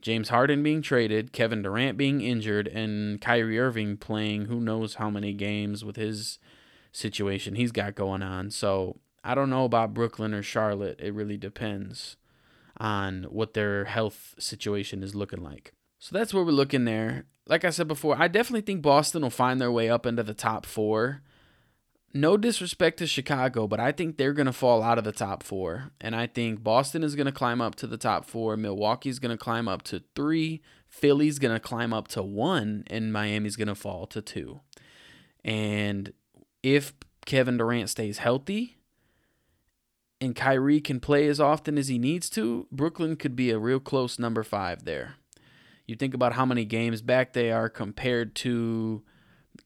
James 0.00 0.28
Harden 0.28 0.62
being 0.62 0.80
traded, 0.80 1.32
Kevin 1.32 1.62
Durant 1.62 1.98
being 1.98 2.20
injured, 2.20 2.68
and 2.68 3.20
Kyrie 3.20 3.58
Irving 3.58 3.96
playing 3.96 4.46
who 4.46 4.60
knows 4.60 4.94
how 4.94 5.10
many 5.10 5.32
games 5.32 5.84
with 5.84 5.96
his 5.96 6.38
situation 6.92 7.56
he's 7.56 7.72
got 7.72 7.96
going 7.96 8.22
on. 8.22 8.50
So 8.50 8.98
I 9.24 9.34
don't 9.34 9.50
know 9.50 9.64
about 9.64 9.92
Brooklyn 9.92 10.34
or 10.34 10.42
Charlotte. 10.42 11.00
It 11.00 11.14
really 11.14 11.36
depends 11.36 12.16
on 12.80 13.24
what 13.24 13.52
their 13.52 13.84
health 13.84 14.34
situation 14.38 15.02
is 15.02 15.14
looking 15.14 15.42
like. 15.42 15.72
So 15.98 16.16
that's 16.16 16.32
where 16.32 16.42
we're 16.42 16.50
looking 16.50 16.86
there. 16.86 17.26
Like 17.46 17.64
I 17.64 17.70
said 17.70 17.86
before, 17.86 18.16
I 18.18 18.26
definitely 18.26 18.62
think 18.62 18.80
Boston 18.80 19.22
will 19.22 19.30
find 19.30 19.60
their 19.60 19.70
way 19.70 19.90
up 19.90 20.06
into 20.06 20.22
the 20.22 20.34
top 20.34 20.64
four. 20.64 21.20
No 22.12 22.36
disrespect 22.36 22.98
to 22.98 23.06
Chicago, 23.06 23.68
but 23.68 23.78
I 23.78 23.92
think 23.92 24.16
they're 24.16 24.32
going 24.32 24.46
to 24.46 24.52
fall 24.52 24.82
out 24.82 24.98
of 24.98 25.04
the 25.04 25.12
top 25.12 25.42
four. 25.42 25.90
And 26.00 26.16
I 26.16 26.26
think 26.26 26.64
Boston 26.64 27.04
is 27.04 27.14
going 27.14 27.26
to 27.26 27.32
climb 27.32 27.60
up 27.60 27.74
to 27.76 27.86
the 27.86 27.98
top 27.98 28.24
four. 28.24 28.56
Milwaukee's 28.56 29.18
going 29.18 29.36
to 29.36 29.42
climb 29.42 29.68
up 29.68 29.82
to 29.82 30.02
three. 30.16 30.62
Philly's 30.88 31.38
going 31.38 31.54
to 31.54 31.60
climb 31.60 31.92
up 31.92 32.08
to 32.08 32.22
one, 32.22 32.82
and 32.88 33.12
Miami's 33.12 33.56
going 33.56 33.68
to 33.68 33.76
fall 33.76 34.06
to 34.06 34.22
two. 34.22 34.60
And 35.44 36.12
if 36.62 36.94
Kevin 37.26 37.58
Durant 37.58 37.90
stays 37.90 38.18
healthy 38.18 38.79
and 40.20 40.36
Kyrie 40.36 40.80
can 40.80 41.00
play 41.00 41.26
as 41.26 41.40
often 41.40 41.78
as 41.78 41.88
he 41.88 41.98
needs 41.98 42.28
to, 42.30 42.66
Brooklyn 42.70 43.16
could 43.16 43.34
be 43.34 43.50
a 43.50 43.58
real 43.58 43.80
close 43.80 44.18
number 44.18 44.42
five 44.42 44.84
there. 44.84 45.14
You 45.86 45.96
think 45.96 46.14
about 46.14 46.34
how 46.34 46.44
many 46.44 46.64
games 46.64 47.02
back 47.02 47.32
they 47.32 47.50
are 47.50 47.68
compared 47.68 48.34
to 48.36 49.02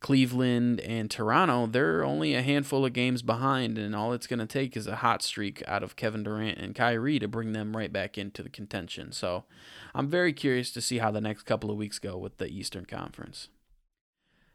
Cleveland 0.00 0.80
and 0.80 1.10
Toronto, 1.10 1.66
they're 1.66 2.04
only 2.04 2.34
a 2.34 2.42
handful 2.42 2.84
of 2.84 2.92
games 2.92 3.22
behind, 3.22 3.78
and 3.78 3.94
all 3.94 4.12
it's 4.12 4.26
going 4.26 4.38
to 4.38 4.46
take 4.46 4.76
is 4.76 4.86
a 4.86 4.96
hot 4.96 5.22
streak 5.22 5.62
out 5.66 5.82
of 5.82 5.96
Kevin 5.96 6.22
Durant 6.22 6.58
and 6.58 6.74
Kyrie 6.74 7.18
to 7.18 7.28
bring 7.28 7.52
them 7.52 7.76
right 7.76 7.92
back 7.92 8.16
into 8.18 8.42
the 8.42 8.48
contention. 8.48 9.12
So 9.12 9.44
I'm 9.94 10.08
very 10.08 10.32
curious 10.32 10.70
to 10.72 10.80
see 10.80 10.98
how 10.98 11.10
the 11.10 11.20
next 11.20 11.42
couple 11.42 11.70
of 11.70 11.76
weeks 11.76 11.98
go 11.98 12.16
with 12.16 12.38
the 12.38 12.48
Eastern 12.48 12.84
Conference. 12.84 13.48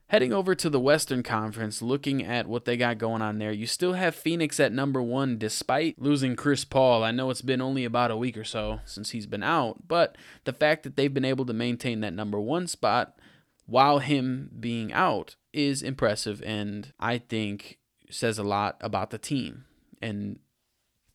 Heading 0.10 0.34
over 0.34 0.56
to 0.56 0.72
the 0.72 0.80
Western 0.80 1.22
Conference, 1.22 1.84
looking 1.84 2.26
at 2.26 2.48
what 2.48 2.66
they 2.66 2.76
got 2.78 2.98
going 2.98 3.22
on 3.22 3.38
there, 3.38 3.52
you 3.52 3.68
still 3.68 3.94
have 3.94 4.16
Phoenix 4.16 4.60
at 4.60 4.72
number 4.72 5.04
one 5.04 5.38
despite 5.38 6.02
losing 6.02 6.36
Chris 6.36 6.66
Paul. 6.66 7.04
I 7.04 7.12
know 7.12 7.30
it's 7.30 7.44
been 7.44 7.62
only 7.62 7.86
about 7.86 8.10
a 8.10 8.18
week 8.18 8.36
or 8.36 8.44
so 8.44 8.80
since 8.86 9.12
he's 9.12 9.28
been 9.28 9.44
out, 9.44 9.88
but 9.88 10.18
the 10.46 10.52
fact 10.52 10.82
that 10.82 10.96
they've 10.96 11.14
been 11.14 11.24
able 11.24 11.46
to 11.46 11.54
maintain 11.54 12.00
that 12.00 12.16
number 12.16 12.40
one 12.40 12.66
spot 12.66 13.20
while 13.68 14.00
him 14.00 14.50
being 14.60 14.92
out 14.94 15.36
is 15.54 15.84
impressive 15.84 16.42
and 16.44 16.92
I 17.00 17.20
think 17.20 17.78
says 18.10 18.40
a 18.40 18.44
lot 18.44 18.78
about 18.82 19.12
the 19.12 19.20
team 19.20 19.66
and 20.02 20.40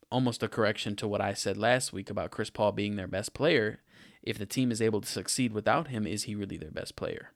almost 0.08 0.44
a 0.44 0.48
correction 0.48 0.94
to 0.96 1.08
what 1.08 1.20
I 1.20 1.34
said 1.34 1.56
last 1.56 1.92
week 1.92 2.10
about 2.10 2.30
Chris 2.30 2.48
Paul 2.48 2.70
being 2.70 2.94
their 2.94 3.08
best 3.08 3.34
player. 3.34 3.80
If 4.22 4.38
the 4.38 4.46
team 4.46 4.70
is 4.70 4.80
able 4.80 5.00
to 5.00 5.08
succeed 5.08 5.52
without 5.52 5.88
him, 5.88 6.06
is 6.06 6.22
he 6.22 6.36
really 6.36 6.58
their 6.58 6.70
best 6.70 6.94
player? 6.94 7.32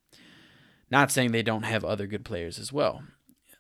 Not 0.91 1.11
saying 1.11 1.33
they 1.33 1.43
don't 1.43 1.65
have 1.65 1.85
other 1.85 2.07
good 2.07 2.25
players 2.25 2.59
as 2.59 2.73
well. 2.73 3.03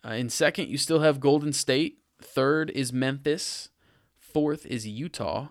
Uh, 0.04 0.12
in 0.12 0.30
second, 0.30 0.68
you 0.68 0.78
still 0.78 1.00
have 1.00 1.20
Golden 1.20 1.52
State. 1.52 1.99
Third 2.20 2.70
is 2.70 2.92
Memphis. 2.92 3.68
Fourth 4.18 4.66
is 4.66 4.87
Utah. 4.87 5.49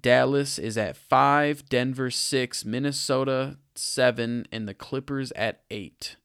Dallas 0.00 0.58
is 0.58 0.76
at 0.78 0.96
five. 0.96 1.68
Denver 1.68 2.10
six. 2.10 2.64
Minnesota 2.64 3.58
seven. 3.74 4.46
And 4.50 4.68
the 4.68 4.74
Clippers 4.74 5.32
at 5.32 5.62
eight. 5.70 6.16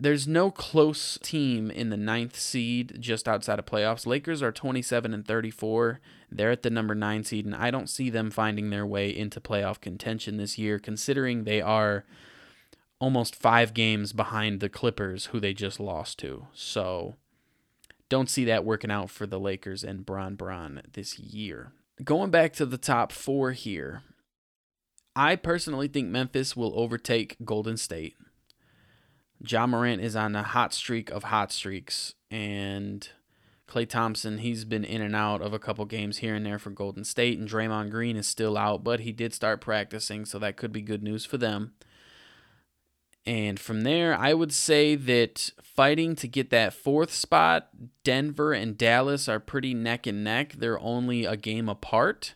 There's 0.00 0.26
no 0.26 0.50
close 0.50 1.18
team 1.22 1.70
in 1.70 1.90
the 1.90 1.96
ninth 1.96 2.36
seed 2.36 2.96
just 2.98 3.28
outside 3.28 3.60
of 3.60 3.66
playoffs. 3.66 4.06
Lakers 4.06 4.42
are 4.42 4.50
27 4.50 5.14
and 5.14 5.24
34. 5.24 6.00
They're 6.30 6.50
at 6.50 6.62
the 6.62 6.70
number 6.70 6.96
nine 6.96 7.22
seed, 7.22 7.46
and 7.46 7.54
I 7.54 7.70
don't 7.70 7.88
see 7.88 8.10
them 8.10 8.32
finding 8.32 8.70
their 8.70 8.84
way 8.84 9.08
into 9.08 9.40
playoff 9.40 9.80
contention 9.80 10.36
this 10.36 10.58
year, 10.58 10.80
considering 10.80 11.44
they 11.44 11.62
are 11.62 12.04
almost 12.98 13.36
five 13.36 13.74
games 13.74 14.12
behind 14.12 14.60
the 14.60 14.68
Clippers, 14.68 15.26
who 15.26 15.40
they 15.40 15.52
just 15.52 15.80
lost 15.80 16.18
to. 16.20 16.46
So 16.52 17.16
don't 18.08 18.30
see 18.30 18.44
that 18.44 18.64
working 18.64 18.90
out 18.90 19.10
for 19.10 19.26
the 19.26 19.40
Lakers 19.40 19.84
and 19.84 20.06
Bron 20.06 20.36
Bron 20.36 20.82
this 20.92 21.18
year. 21.18 21.72
Going 22.02 22.30
back 22.30 22.52
to 22.54 22.66
the 22.66 22.78
top 22.78 23.12
four 23.12 23.52
here, 23.52 24.02
I 25.16 25.36
personally 25.36 25.88
think 25.88 26.08
Memphis 26.08 26.56
will 26.56 26.78
overtake 26.78 27.36
Golden 27.44 27.76
State. 27.76 28.16
Ja 29.46 29.66
Morant 29.66 30.00
is 30.00 30.16
on 30.16 30.34
a 30.34 30.42
hot 30.42 30.72
streak 30.72 31.10
of 31.10 31.24
hot 31.24 31.52
streaks, 31.52 32.14
and 32.30 33.08
Klay 33.68 33.88
Thompson, 33.88 34.38
he's 34.38 34.64
been 34.64 34.84
in 34.84 35.02
and 35.02 35.14
out 35.14 35.42
of 35.42 35.52
a 35.52 35.58
couple 35.58 35.84
games 35.84 36.18
here 36.18 36.34
and 36.34 36.44
there 36.44 36.58
for 36.58 36.70
Golden 36.70 37.04
State, 37.04 37.38
and 37.38 37.48
Draymond 37.48 37.90
Green 37.90 38.16
is 38.16 38.26
still 38.26 38.56
out, 38.56 38.82
but 38.82 39.00
he 39.00 39.12
did 39.12 39.34
start 39.34 39.60
practicing, 39.60 40.24
so 40.24 40.38
that 40.38 40.56
could 40.56 40.72
be 40.72 40.82
good 40.82 41.02
news 41.02 41.24
for 41.24 41.36
them. 41.38 41.74
And 43.26 43.58
from 43.58 43.82
there, 43.82 44.14
I 44.14 44.34
would 44.34 44.52
say 44.52 44.96
that 44.96 45.50
fighting 45.62 46.14
to 46.16 46.28
get 46.28 46.50
that 46.50 46.74
fourth 46.74 47.12
spot, 47.12 47.70
Denver 48.04 48.52
and 48.52 48.76
Dallas 48.76 49.28
are 49.28 49.40
pretty 49.40 49.72
neck 49.72 50.06
and 50.06 50.22
neck. 50.22 50.54
They're 50.58 50.80
only 50.80 51.24
a 51.24 51.36
game 51.36 51.68
apart. 51.68 52.34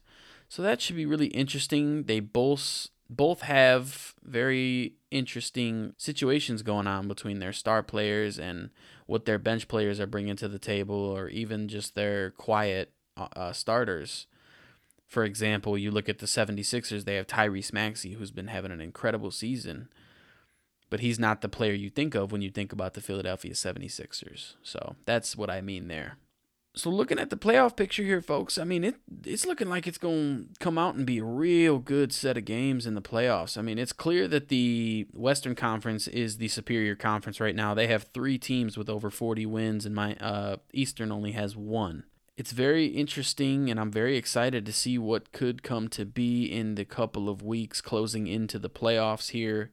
So 0.48 0.62
that 0.62 0.80
should 0.80 0.96
be 0.96 1.06
really 1.06 1.26
interesting. 1.26 2.04
They 2.04 2.20
both 2.20 2.88
both 3.10 3.40
have 3.42 4.14
very 4.22 4.94
interesting 5.10 5.94
situations 5.96 6.60
going 6.62 6.86
on 6.86 7.08
between 7.08 7.38
their 7.38 7.54
star 7.54 7.82
players 7.82 8.38
and 8.38 8.68
what 9.06 9.24
their 9.24 9.38
bench 9.38 9.66
players 9.66 9.98
are 9.98 10.06
bringing 10.06 10.36
to 10.36 10.48
the 10.48 10.58
table 10.58 10.94
or 10.94 11.28
even 11.28 11.68
just 11.68 11.94
their 11.94 12.32
quiet 12.32 12.92
uh, 13.16 13.28
uh 13.34 13.52
starters. 13.52 14.26
For 15.06 15.24
example, 15.24 15.78
you 15.78 15.90
look 15.90 16.10
at 16.10 16.18
the 16.18 16.26
76ers, 16.26 17.04
they 17.04 17.14
have 17.14 17.26
Tyrese 17.26 17.72
Maxey 17.72 18.12
who's 18.12 18.30
been 18.30 18.48
having 18.48 18.70
an 18.70 18.82
incredible 18.82 19.30
season 19.30 19.88
but 20.90 21.00
he's 21.00 21.18
not 21.18 21.40
the 21.40 21.48
player 21.48 21.72
you 21.72 21.90
think 21.90 22.14
of 22.14 22.32
when 22.32 22.42
you 22.42 22.50
think 22.50 22.72
about 22.72 22.94
the 22.94 23.00
Philadelphia 23.00 23.52
76ers. 23.52 24.54
So 24.62 24.96
that's 25.04 25.36
what 25.36 25.50
I 25.50 25.60
mean 25.60 25.88
there. 25.88 26.18
So 26.74 26.90
looking 26.90 27.18
at 27.18 27.30
the 27.30 27.36
playoff 27.36 27.74
picture 27.74 28.04
here, 28.04 28.20
folks, 28.20 28.56
I 28.56 28.62
mean 28.62 28.84
it 28.84 28.96
it's 29.24 29.44
looking 29.44 29.68
like 29.68 29.86
it's 29.88 29.98
going 29.98 30.50
to 30.52 30.58
come 30.60 30.78
out 30.78 30.94
and 30.94 31.04
be 31.04 31.18
a 31.18 31.24
real 31.24 31.78
good 31.78 32.12
set 32.12 32.36
of 32.36 32.44
games 32.44 32.86
in 32.86 32.94
the 32.94 33.02
playoffs. 33.02 33.58
I 33.58 33.62
mean, 33.62 33.78
it's 33.78 33.92
clear 33.92 34.28
that 34.28 34.48
the 34.48 35.08
Western 35.12 35.56
Conference 35.56 36.06
is 36.06 36.36
the 36.36 36.46
superior 36.46 36.94
conference 36.94 37.40
right 37.40 37.56
now. 37.56 37.74
They 37.74 37.88
have 37.88 38.04
3 38.14 38.38
teams 38.38 38.78
with 38.78 38.88
over 38.88 39.10
40 39.10 39.44
wins 39.46 39.86
and 39.86 39.94
my 39.94 40.14
uh, 40.16 40.58
Eastern 40.72 41.10
only 41.10 41.32
has 41.32 41.56
1. 41.56 42.04
It's 42.36 42.52
very 42.52 42.86
interesting 42.86 43.68
and 43.70 43.80
I'm 43.80 43.90
very 43.90 44.16
excited 44.16 44.64
to 44.64 44.72
see 44.72 44.98
what 44.98 45.32
could 45.32 45.64
come 45.64 45.88
to 45.88 46.04
be 46.04 46.44
in 46.44 46.76
the 46.76 46.84
couple 46.84 47.28
of 47.28 47.42
weeks 47.42 47.80
closing 47.80 48.28
into 48.28 48.56
the 48.60 48.70
playoffs 48.70 49.30
here. 49.30 49.72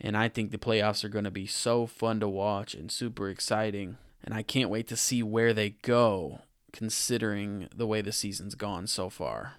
And 0.00 0.16
I 0.16 0.28
think 0.28 0.50
the 0.50 0.58
playoffs 0.58 1.04
are 1.04 1.10
going 1.10 1.24
to 1.24 1.30
be 1.30 1.46
so 1.46 1.86
fun 1.86 2.20
to 2.20 2.28
watch 2.28 2.74
and 2.74 2.90
super 2.90 3.28
exciting. 3.28 3.98
And 4.24 4.34
I 4.34 4.42
can't 4.42 4.70
wait 4.70 4.88
to 4.88 4.96
see 4.96 5.22
where 5.22 5.52
they 5.52 5.70
go, 5.82 6.40
considering 6.72 7.68
the 7.74 7.86
way 7.86 8.00
the 8.00 8.12
season's 8.12 8.54
gone 8.54 8.86
so 8.86 9.10
far. 9.10 9.54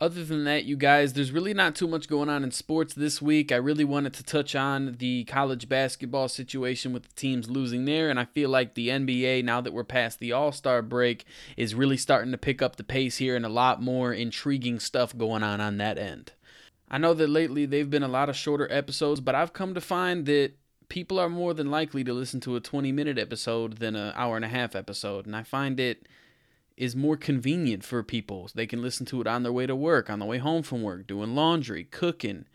Other 0.00 0.24
than 0.24 0.44
that, 0.44 0.64
you 0.64 0.76
guys, 0.76 1.12
there's 1.12 1.30
really 1.30 1.54
not 1.54 1.76
too 1.76 1.86
much 1.86 2.08
going 2.08 2.28
on 2.28 2.42
in 2.42 2.50
sports 2.50 2.94
this 2.94 3.22
week. 3.22 3.52
I 3.52 3.56
really 3.56 3.84
wanted 3.84 4.12
to 4.14 4.24
touch 4.24 4.56
on 4.56 4.96
the 4.98 5.24
college 5.24 5.68
basketball 5.68 6.28
situation 6.28 6.92
with 6.92 7.04
the 7.04 7.14
teams 7.14 7.48
losing 7.48 7.84
there, 7.84 8.10
and 8.10 8.18
I 8.18 8.24
feel 8.24 8.50
like 8.50 8.74
the 8.74 8.88
NBA, 8.88 9.44
now 9.44 9.60
that 9.60 9.72
we're 9.72 9.84
past 9.84 10.18
the 10.18 10.32
All 10.32 10.50
Star 10.50 10.82
break, 10.82 11.24
is 11.56 11.76
really 11.76 11.96
starting 11.96 12.32
to 12.32 12.38
pick 12.38 12.60
up 12.60 12.74
the 12.76 12.84
pace 12.84 13.18
here 13.18 13.36
and 13.36 13.46
a 13.46 13.48
lot 13.48 13.80
more 13.80 14.12
intriguing 14.12 14.80
stuff 14.80 15.16
going 15.16 15.44
on 15.44 15.60
on 15.60 15.78
that 15.78 15.96
end. 15.96 16.32
I 16.88 16.98
know 16.98 17.14
that 17.14 17.28
lately 17.28 17.66
they've 17.66 17.88
been 17.88 18.02
a 18.02 18.08
lot 18.08 18.28
of 18.28 18.36
shorter 18.36 18.70
episodes, 18.70 19.20
but 19.20 19.34
I've 19.34 19.52
come 19.52 19.74
to 19.74 19.80
find 19.80 20.26
that 20.26 20.52
people 20.88 21.18
are 21.18 21.28
more 21.28 21.54
than 21.54 21.70
likely 21.70 22.04
to 22.04 22.12
listen 22.12 22.40
to 22.40 22.56
a 22.56 22.60
20 22.60 22.92
minute 22.92 23.18
episode 23.18 23.78
than 23.78 23.96
an 23.96 24.12
hour 24.14 24.36
and 24.36 24.44
a 24.44 24.48
half 24.48 24.76
episode. 24.76 25.26
And 25.26 25.34
I 25.34 25.42
find 25.42 25.80
it 25.80 26.06
is 26.76 26.96
more 26.96 27.16
convenient 27.16 27.84
for 27.84 28.02
people. 28.02 28.50
They 28.54 28.66
can 28.66 28.82
listen 28.82 29.06
to 29.06 29.20
it 29.20 29.26
on 29.26 29.42
their 29.42 29.52
way 29.52 29.66
to 29.66 29.76
work, 29.76 30.10
on 30.10 30.18
the 30.18 30.26
way 30.26 30.38
home 30.38 30.62
from 30.62 30.82
work, 30.82 31.06
doing 31.06 31.34
laundry, 31.34 31.84
cooking, 31.84 32.46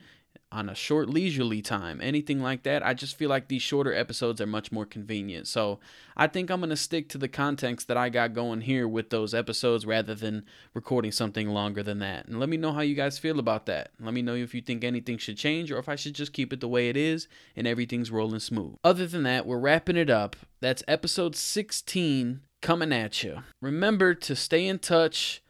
on 0.52 0.68
a 0.68 0.76
short 0.76 1.10
leisurely 1.10 1.62
time, 1.62 2.00
anything 2.02 2.42
like 2.42 2.64
that. 2.64 2.84
I 2.84 2.96
just 2.96 3.16
feel 3.16 3.30
like 3.30 3.48
these 3.48 3.62
shorter 3.62 3.94
episodes 3.94 4.42
are 4.42 4.48
much 4.48 4.72
more 4.72 4.86
convenient. 4.86 5.48
So 5.48 5.80
I 6.18 6.26
think 6.26 6.50
I'm 6.50 6.60
going 6.60 6.72
to 6.72 6.76
stick 6.76 7.08
to 7.10 7.20
the 7.20 7.28
context 7.28 7.88
that 7.88 7.98
I 7.98 8.10
got 8.10 8.34
going 8.34 8.62
here 8.62 8.88
with 8.88 9.12
those 9.12 9.36
episodes 9.36 9.86
rather 9.86 10.16
than 10.16 10.46
recording 10.74 11.12
something 11.12 11.50
longer 11.50 11.84
than 11.84 12.00
that. 12.00 12.26
And 12.26 12.40
let 12.40 12.50
me 12.50 12.58
know 12.58 12.72
how 12.72 12.82
you 12.82 12.96
guys 12.96 13.20
feel 13.20 13.38
about 13.38 13.68
that. 13.68 13.92
Let 14.00 14.14
me 14.14 14.24
know 14.24 14.34
if 14.34 14.56
you 14.56 14.62
think 14.62 14.84
anything 14.84 15.20
should 15.20 15.38
change 15.38 15.72
or 15.72 15.78
if 15.78 15.88
I 15.88 15.96
should 15.96 16.16
just 16.16 16.34
keep 16.34 16.52
it 16.52 16.62
the 16.62 16.68
way 16.68 16.90
it 16.90 16.98
is 16.98 17.28
and 17.56 17.68
everything's 17.68 18.10
rolling 18.10 18.40
smooth. 18.40 18.76
Other 18.84 19.06
than 19.06 19.24
that, 19.24 19.46
we're 19.46 19.60
wrapping 19.60 19.98
it 19.98 20.10
up. 20.10 20.36
That's 20.62 20.84
episode 20.88 21.36
16 21.36 22.42
coming 22.62 22.92
at 22.92 23.24
you. 23.24 23.44
Remember 23.62 24.16
to 24.16 24.36
stay 24.36 24.66
in 24.66 24.80
touch. 24.80 25.44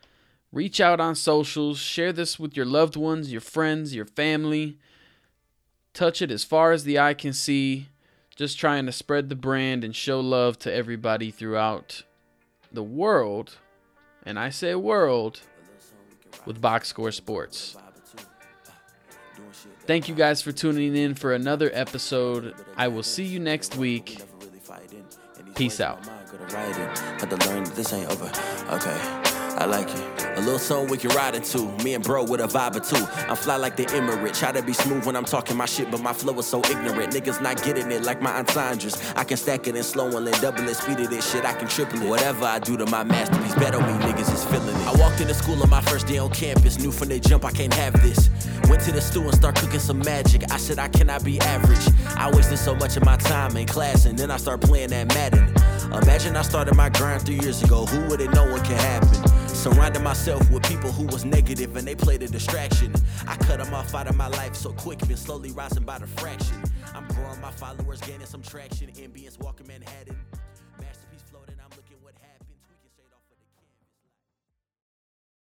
Reach 0.52 0.82
out 0.82 1.00
on 1.00 1.14
socials, 1.14 1.78
share 1.78 2.12
this 2.12 2.40
with 2.40 2.58
your 2.58 2.66
loved 2.66 2.96
ones, 2.96 3.32
your 3.32 3.40
friends, 3.40 3.94
your 3.94 4.06
family 4.06 4.80
touch 5.94 6.22
it 6.22 6.32
as 6.32 6.44
far 6.44 6.72
as 6.72 6.84
the 6.84 7.00
eye 7.00 7.14
can 7.14 7.34
see, 7.34 7.88
just 8.36 8.60
trying 8.60 8.86
to 8.86 8.92
spread 8.92 9.30
the 9.30 9.36
brand 9.36 9.84
and 9.84 9.96
show 9.96 10.20
love 10.20 10.58
to 10.60 10.74
everybody 10.74 11.32
throughout 11.32 12.04
the 12.72 12.84
world. 12.84 13.58
And 14.26 14.40
I 14.40 14.50
say 14.50 14.76
world 14.76 15.42
with 16.46 16.62
Box 16.62 16.88
Score 16.90 17.12
Sports. 17.12 17.76
Thank 19.86 20.08
you 20.08 20.16
guys 20.16 20.42
for 20.42 20.52
tuning 20.52 20.96
in 20.96 21.16
for 21.16 21.34
another 21.34 21.72
episode. 21.74 22.54
I 22.78 22.88
will 22.90 23.04
see 23.04 23.24
you 23.24 23.40
next 23.40 23.76
week. 23.76 24.22
Peace 25.56 25.80
out. 25.82 26.08
I 29.60 29.66
like 29.66 29.90
it. 29.90 30.38
A 30.38 30.40
little 30.40 30.58
song 30.58 30.88
we 30.88 30.98
can 30.98 31.10
ride 31.10 31.36
into. 31.36 31.68
Me 31.84 31.94
and 31.94 32.02
bro 32.02 32.24
with 32.24 32.40
a 32.40 32.48
vibe 32.48 32.78
or 32.78 32.80
two. 32.80 33.06
I'm 33.30 33.36
fly 33.36 33.58
like 33.58 33.76
the 33.76 33.84
emirate. 33.88 34.40
Try 34.40 34.54
to 34.54 34.62
be 34.64 34.72
smooth 34.72 35.06
when 35.06 35.18
I'm 35.18 35.26
talking 35.26 35.58
my 35.58 35.66
shit, 35.66 35.92
but 35.92 36.02
my 36.02 36.14
flow 36.14 36.40
is 36.40 36.48
so 36.48 36.62
ignorant. 36.64 37.12
Niggas 37.14 37.42
not 37.42 37.62
getting 37.62 37.92
it 37.92 38.04
like 38.04 38.22
my 38.22 38.32
entendres. 38.40 38.96
I 39.18 39.26
can 39.26 39.36
stack 39.36 39.68
it 39.68 39.76
and 39.76 39.84
slow 39.84 40.16
and 40.16 40.26
then 40.26 40.42
double 40.42 40.66
it, 40.66 40.76
speed 40.76 41.02
of 41.02 41.10
this 41.10 41.30
shit. 41.30 41.44
I 41.44 41.52
can 41.52 41.68
triple 41.68 42.02
it. 42.02 42.08
Whatever 42.08 42.46
I 42.46 42.60
do 42.60 42.78
to 42.78 42.86
my 42.86 43.04
masterpiece, 43.04 43.54
bet 43.56 43.76
on 43.76 43.82
me, 43.86 44.06
niggas 44.06 44.34
is 44.34 44.46
feeling 44.46 44.70
it. 44.70 44.88
I 44.88 44.98
walked 44.98 45.20
into 45.20 45.34
school 45.34 45.62
on 45.62 45.70
my 45.70 45.82
first 45.82 46.08
day 46.08 46.20
on 46.20 46.32
campus. 46.32 46.80
Knew 46.80 46.94
from 46.94 47.10
the 47.10 47.20
jump 47.20 47.44
I 47.44 47.52
can't 47.52 47.74
have 47.74 48.02
this. 48.02 48.30
Went 48.70 48.82
to 48.84 48.94
the 48.94 49.02
stew 49.02 49.24
and 49.24 49.36
start 49.36 49.58
cooking 49.58 49.82
some 49.82 50.00
magic. 50.00 50.50
I 50.54 50.58
said 50.58 50.80
I 50.80 50.88
cannot 50.88 51.26
be 51.26 51.38
average. 51.42 51.86
I 52.16 52.32
wasted 52.32 52.60
so 52.60 52.76
much 52.76 52.96
of 52.96 53.04
my 53.04 53.18
time 53.18 53.58
in 53.58 53.68
class 53.68 54.06
and 54.06 54.18
then 54.18 54.32
I 54.32 54.38
start 54.38 54.62
playing 54.62 54.92
that 54.92 55.10
Madden. 55.10 55.54
Imagine 55.92 56.38
I 56.38 56.44
started 56.44 56.76
my 56.76 56.88
grind 56.88 57.24
three 57.24 57.40
years 57.40 57.62
ago. 57.62 57.86
Who 57.88 58.08
would 58.08 58.22
it 58.22 58.32
know 58.32 58.50
what 58.50 58.64
can 58.64 58.78
happen? 58.78 59.29
Surrounded 59.60 60.02
myself 60.02 60.50
with 60.52 60.64
people 60.64 60.90
who 60.90 61.06
was 61.08 61.26
negative 61.26 61.76
and 61.76 61.86
they 61.86 61.94
played 61.94 62.24
a 62.24 62.28
distraction. 62.28 62.94
I 63.28 63.36
cut 63.36 63.62
them 63.62 63.74
off 63.74 63.94
out 63.94 64.08
of 64.08 64.16
my 64.16 64.30
life 64.30 64.56
so 64.56 64.72
quick, 64.72 65.00
been 65.00 65.18
slowly 65.18 65.52
rising 65.52 65.84
by 65.84 66.00
the 66.00 66.08
fraction. 66.08 66.64
I'm 66.96 67.06
growing 67.10 67.42
my 67.42 67.52
followers, 67.52 68.00
gaining 68.00 68.26
some 68.26 68.42
traction. 68.42 68.88
Ambience 68.92 69.38
walking 69.38 69.68
Manhattan. 69.68 70.16